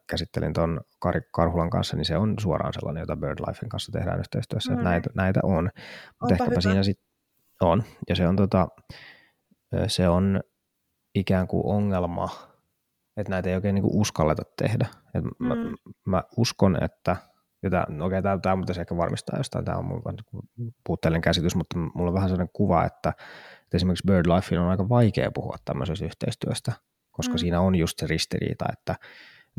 [0.08, 4.72] käsittelin tuon Kari Karhulan kanssa, niin se on suoraan sellainen, jota BirdLifein kanssa tehdään yhteistyössä,
[4.72, 4.78] mm.
[4.78, 5.70] että näitä, näitä on.
[6.22, 6.62] Mutta ehkäpä hyvä.
[6.62, 7.08] siinä sitten
[7.62, 8.68] on, ja se on, tota,
[9.88, 10.41] se on
[11.16, 12.30] ikään kuin ongelma
[13.18, 14.88] että näitä ei oikein niin uskalleta tehdä.
[15.13, 15.47] Et mm.
[15.47, 15.55] mä,
[16.05, 17.15] mä uskon, että,
[17.70, 20.03] tämä, no okei, tämä, tämä pitäisi ehkä varmistaa jostain, tämä on mun
[20.84, 23.09] puutteellinen käsitys, mutta mulla on vähän sellainen kuva, että,
[23.63, 26.74] että esimerkiksi BirdLifein on aika vaikea puhua tämmöisestä yhteistyöstä,
[27.11, 27.38] koska mm.
[27.38, 28.95] siinä on just se ristiriita, että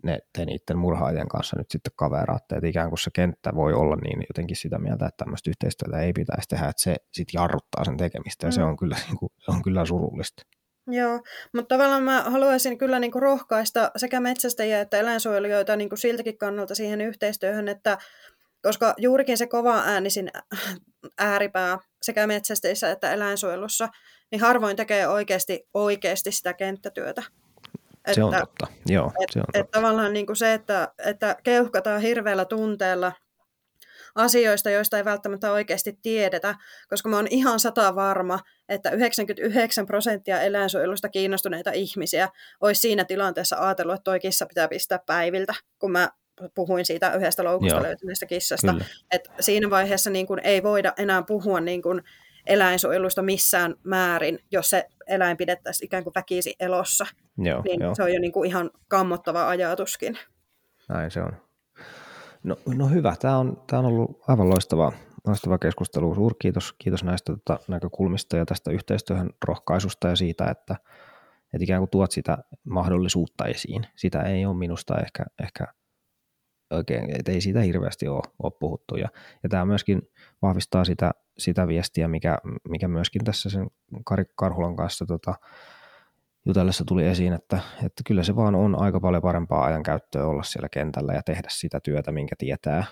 [0.03, 3.97] ne, te niiden murhaajien kanssa nyt sitten kaveraatte, että ikään kuin se kenttä voi olla
[3.97, 7.97] niin jotenkin sitä mieltä, että tämmöistä yhteistyötä ei pitäisi tehdä, että se sitten jarruttaa sen
[7.97, 8.55] tekemistä ja mm.
[8.55, 10.43] se, on kyllä, niin kuin, se on kyllä surullista.
[10.91, 11.21] Joo,
[11.55, 16.39] mutta tavallaan mä haluaisin kyllä niin kuin rohkaista sekä metsästäjiä että eläinsuojelijoita niin kuin siltäkin
[16.39, 17.99] kannalta siihen yhteistyöhön, että
[18.63, 20.31] koska juurikin se kova äänisin
[21.19, 23.89] ääripää sekä metsästeissä että eläinsuojelussa,
[24.31, 27.23] niin harvoin tekee oikeasti, oikeasti sitä kenttätyötä.
[28.13, 29.13] Se on totta, joo.
[29.21, 29.59] Et, se on totta.
[29.59, 33.13] Et tavallaan niin kuin se, että, että keuhkataan hirveällä tunteella
[34.15, 36.55] asioista, joista ei välttämättä oikeasti tiedetä,
[36.89, 42.29] koska mä oon ihan sata varma, että 99 prosenttia eläinsuojelusta kiinnostuneita ihmisiä
[42.61, 46.11] olisi siinä tilanteessa ajatellut, että toi kissa pitää pistää päiviltä, kun mä
[46.55, 47.83] puhuin siitä yhdestä loukusta Joo.
[47.83, 48.75] löytyneestä kissasta.
[49.13, 52.03] Et siinä vaiheessa niin kun ei voida enää puhua niin kun
[52.47, 57.07] eläinsuojelusta missään määrin, jos se eläin pidettäisiin ikään kuin väkisi elossa.
[57.39, 57.95] Joo, niin jo.
[57.95, 60.19] se on jo niin kuin ihan kammottava ajatuskin.
[60.89, 61.33] Näin se on.
[62.43, 64.93] No, no hyvä, tämä on, tämä on ollut aivan loistava,
[65.29, 66.15] loistava keskustelu.
[66.15, 70.77] Suur kiitos, näistä tota, näkökulmista ja tästä yhteistyöhön rohkaisusta ja siitä, että,
[71.55, 73.87] että ikään kuin tuot sitä mahdollisuutta esiin.
[73.97, 75.67] Sitä ei ole minusta ehkä, ehkä
[76.71, 78.97] oikein, että ei siitä hirveästi ole, ole puhuttu.
[78.97, 79.09] Ja,
[79.43, 80.03] ja tämä myöskin
[80.43, 83.71] vahvistaa sitä, sitä viestiä, mikä, mikä myöskin tässä sen
[84.05, 85.35] Kari Karhulan kanssa tota,
[86.47, 90.69] jutellessa tuli esiin, että, että kyllä se vaan on aika paljon parempaa ajankäyttöä olla siellä
[90.69, 92.85] kentällä ja tehdä sitä työtä, minkä tietää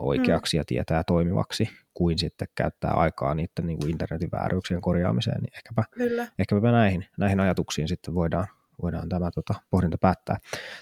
[0.00, 0.60] oikeaksi mm.
[0.60, 5.84] ja tietää toimivaksi, kuin sitten käyttää aikaa niiden niin kuin internetin vääryyksien korjaamiseen, niin ehkäpä,
[5.90, 6.26] Kyllä.
[6.38, 8.46] ehkäpä näihin, näihin ajatuksiin sitten voidaan,
[8.82, 10.36] voidaan tämä tota, pohdinta päättää.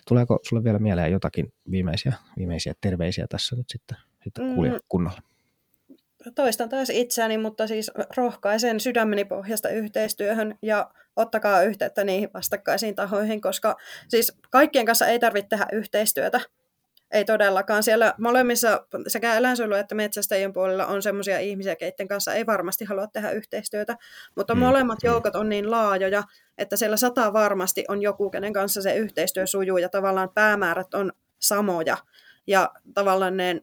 [0.09, 4.79] Tuleeko sulle vielä mieleen jotakin viimeisiä, viimeisiä terveisiä tässä nyt sitten, sitten mm.
[4.89, 5.21] kunnolla?
[6.35, 13.41] toistan taas itseäni, mutta siis rohkaisen sydämeni pohjasta yhteistyöhön ja ottakaa yhteyttä niihin vastakkaisiin tahoihin,
[13.41, 13.77] koska
[14.09, 16.41] siis kaikkien kanssa ei tarvitse tehdä yhteistyötä.
[17.11, 17.83] Ei todellakaan.
[17.83, 23.07] Siellä molemmissa sekä eläinsuojelu- että metsästäjien puolella on sellaisia ihmisiä, keiden kanssa ei varmasti halua
[23.07, 23.97] tehdä yhteistyötä,
[24.37, 24.61] mutta mm.
[24.61, 26.23] molemmat joukot on niin laajoja,
[26.59, 31.13] että siellä sata varmasti on joku, kenen kanssa se yhteistyö sujuu ja tavallaan päämäärät on
[31.39, 31.97] samoja.
[32.47, 33.63] Ja tavallaan ne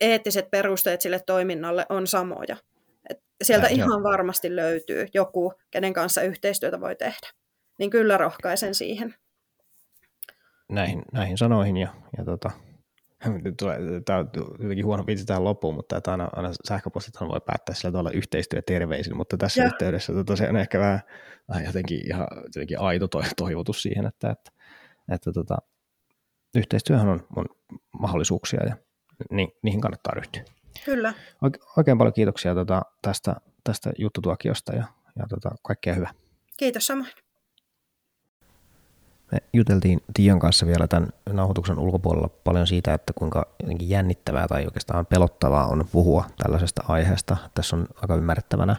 [0.00, 2.56] eettiset perusteet sille toiminnalle on samoja.
[3.10, 4.02] Et sieltä Näin, ihan jo.
[4.02, 7.28] varmasti löytyy joku, kenen kanssa yhteistyötä voi tehdä.
[7.78, 9.14] Niin kyllä rohkaisen siihen.
[10.70, 12.50] Näihin, näihin sanoihin ja, ja tota,
[14.04, 17.92] Tämä on jotenkin huono vitsi tähän loppuun, mutta että aina, aina sähköpostithan voi päättää sillä
[17.92, 19.66] tavalla yhteistyöterveisin, mutta tässä ja.
[19.66, 21.00] yhteydessä tota, se on ehkä vähän,
[21.48, 24.50] vähän jotenkin, ihan, jotenkin aito toivotus siihen, että, että,
[25.12, 25.56] että tota,
[26.54, 27.44] yhteistyöhän on, on
[28.00, 28.76] mahdollisuuksia ja
[29.30, 30.42] ni, niihin kannattaa ryhtyä.
[30.84, 31.14] Kyllä.
[31.76, 34.84] Oikein paljon kiitoksia tota, tästä, tästä juttutuokiosta ja,
[35.18, 36.10] ja tota, kaikkea hyvää.
[36.56, 37.10] Kiitos samoin.
[39.32, 43.46] Me juteltiin Tian kanssa vielä tämän nauhoituksen ulkopuolella paljon siitä, että kuinka
[43.80, 47.36] jännittävää tai oikeastaan pelottavaa on puhua tällaisesta aiheesta.
[47.54, 48.76] Tässä on aika ymmärrettävänä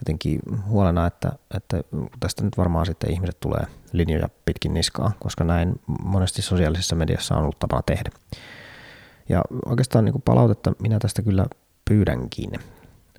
[0.00, 1.80] jotenkin huolena, että, että
[2.20, 7.42] tästä nyt varmaan sitten ihmiset tulee linjoja pitkin niskaa, koska näin monesti sosiaalisessa mediassa on
[7.42, 8.10] ollut tapana tehdä.
[9.28, 11.46] Ja oikeastaan niin palautetta minä tästä kyllä
[11.84, 12.50] pyydänkin,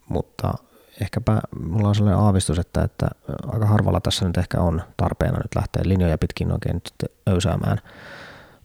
[0.09, 0.53] mutta
[1.01, 3.07] ehkäpä mulla on sellainen aavistus, että, että
[3.47, 7.77] aika harvalla tässä nyt ehkä on tarpeena nyt lähteä linjoja pitkin oikein nyt öysäämään,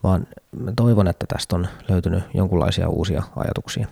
[0.03, 0.26] vaan
[0.76, 3.87] toivon, että tästä on löytynyt jonkunlaisia uusia ajatuksia.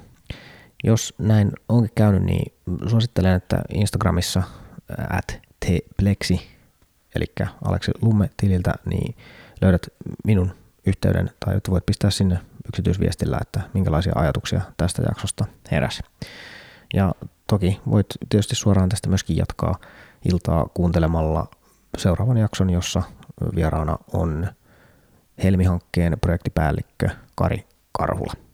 [0.84, 2.52] Jos näin onkin käynyt, niin
[2.86, 4.42] suosittelen, että Instagramissa
[5.10, 6.40] at tplexi,
[7.14, 7.24] eli
[7.64, 9.16] Aleksi Lumme tililtä, niin
[9.60, 9.86] löydät
[10.24, 10.52] minun
[10.86, 16.02] yhteyden tai voit pistää sinne yksityisviestillä, että minkälaisia ajatuksia tästä jaksosta heräsi.
[16.94, 17.14] Ja
[17.46, 19.78] toki voit tietysti suoraan tästä myöskin jatkaa
[20.24, 21.46] iltaa kuuntelemalla
[21.96, 23.02] seuraavan jakson, jossa
[23.54, 24.46] vieraana on
[25.44, 28.47] Helmi-hankkeen projektipäällikkö Kari Karhula.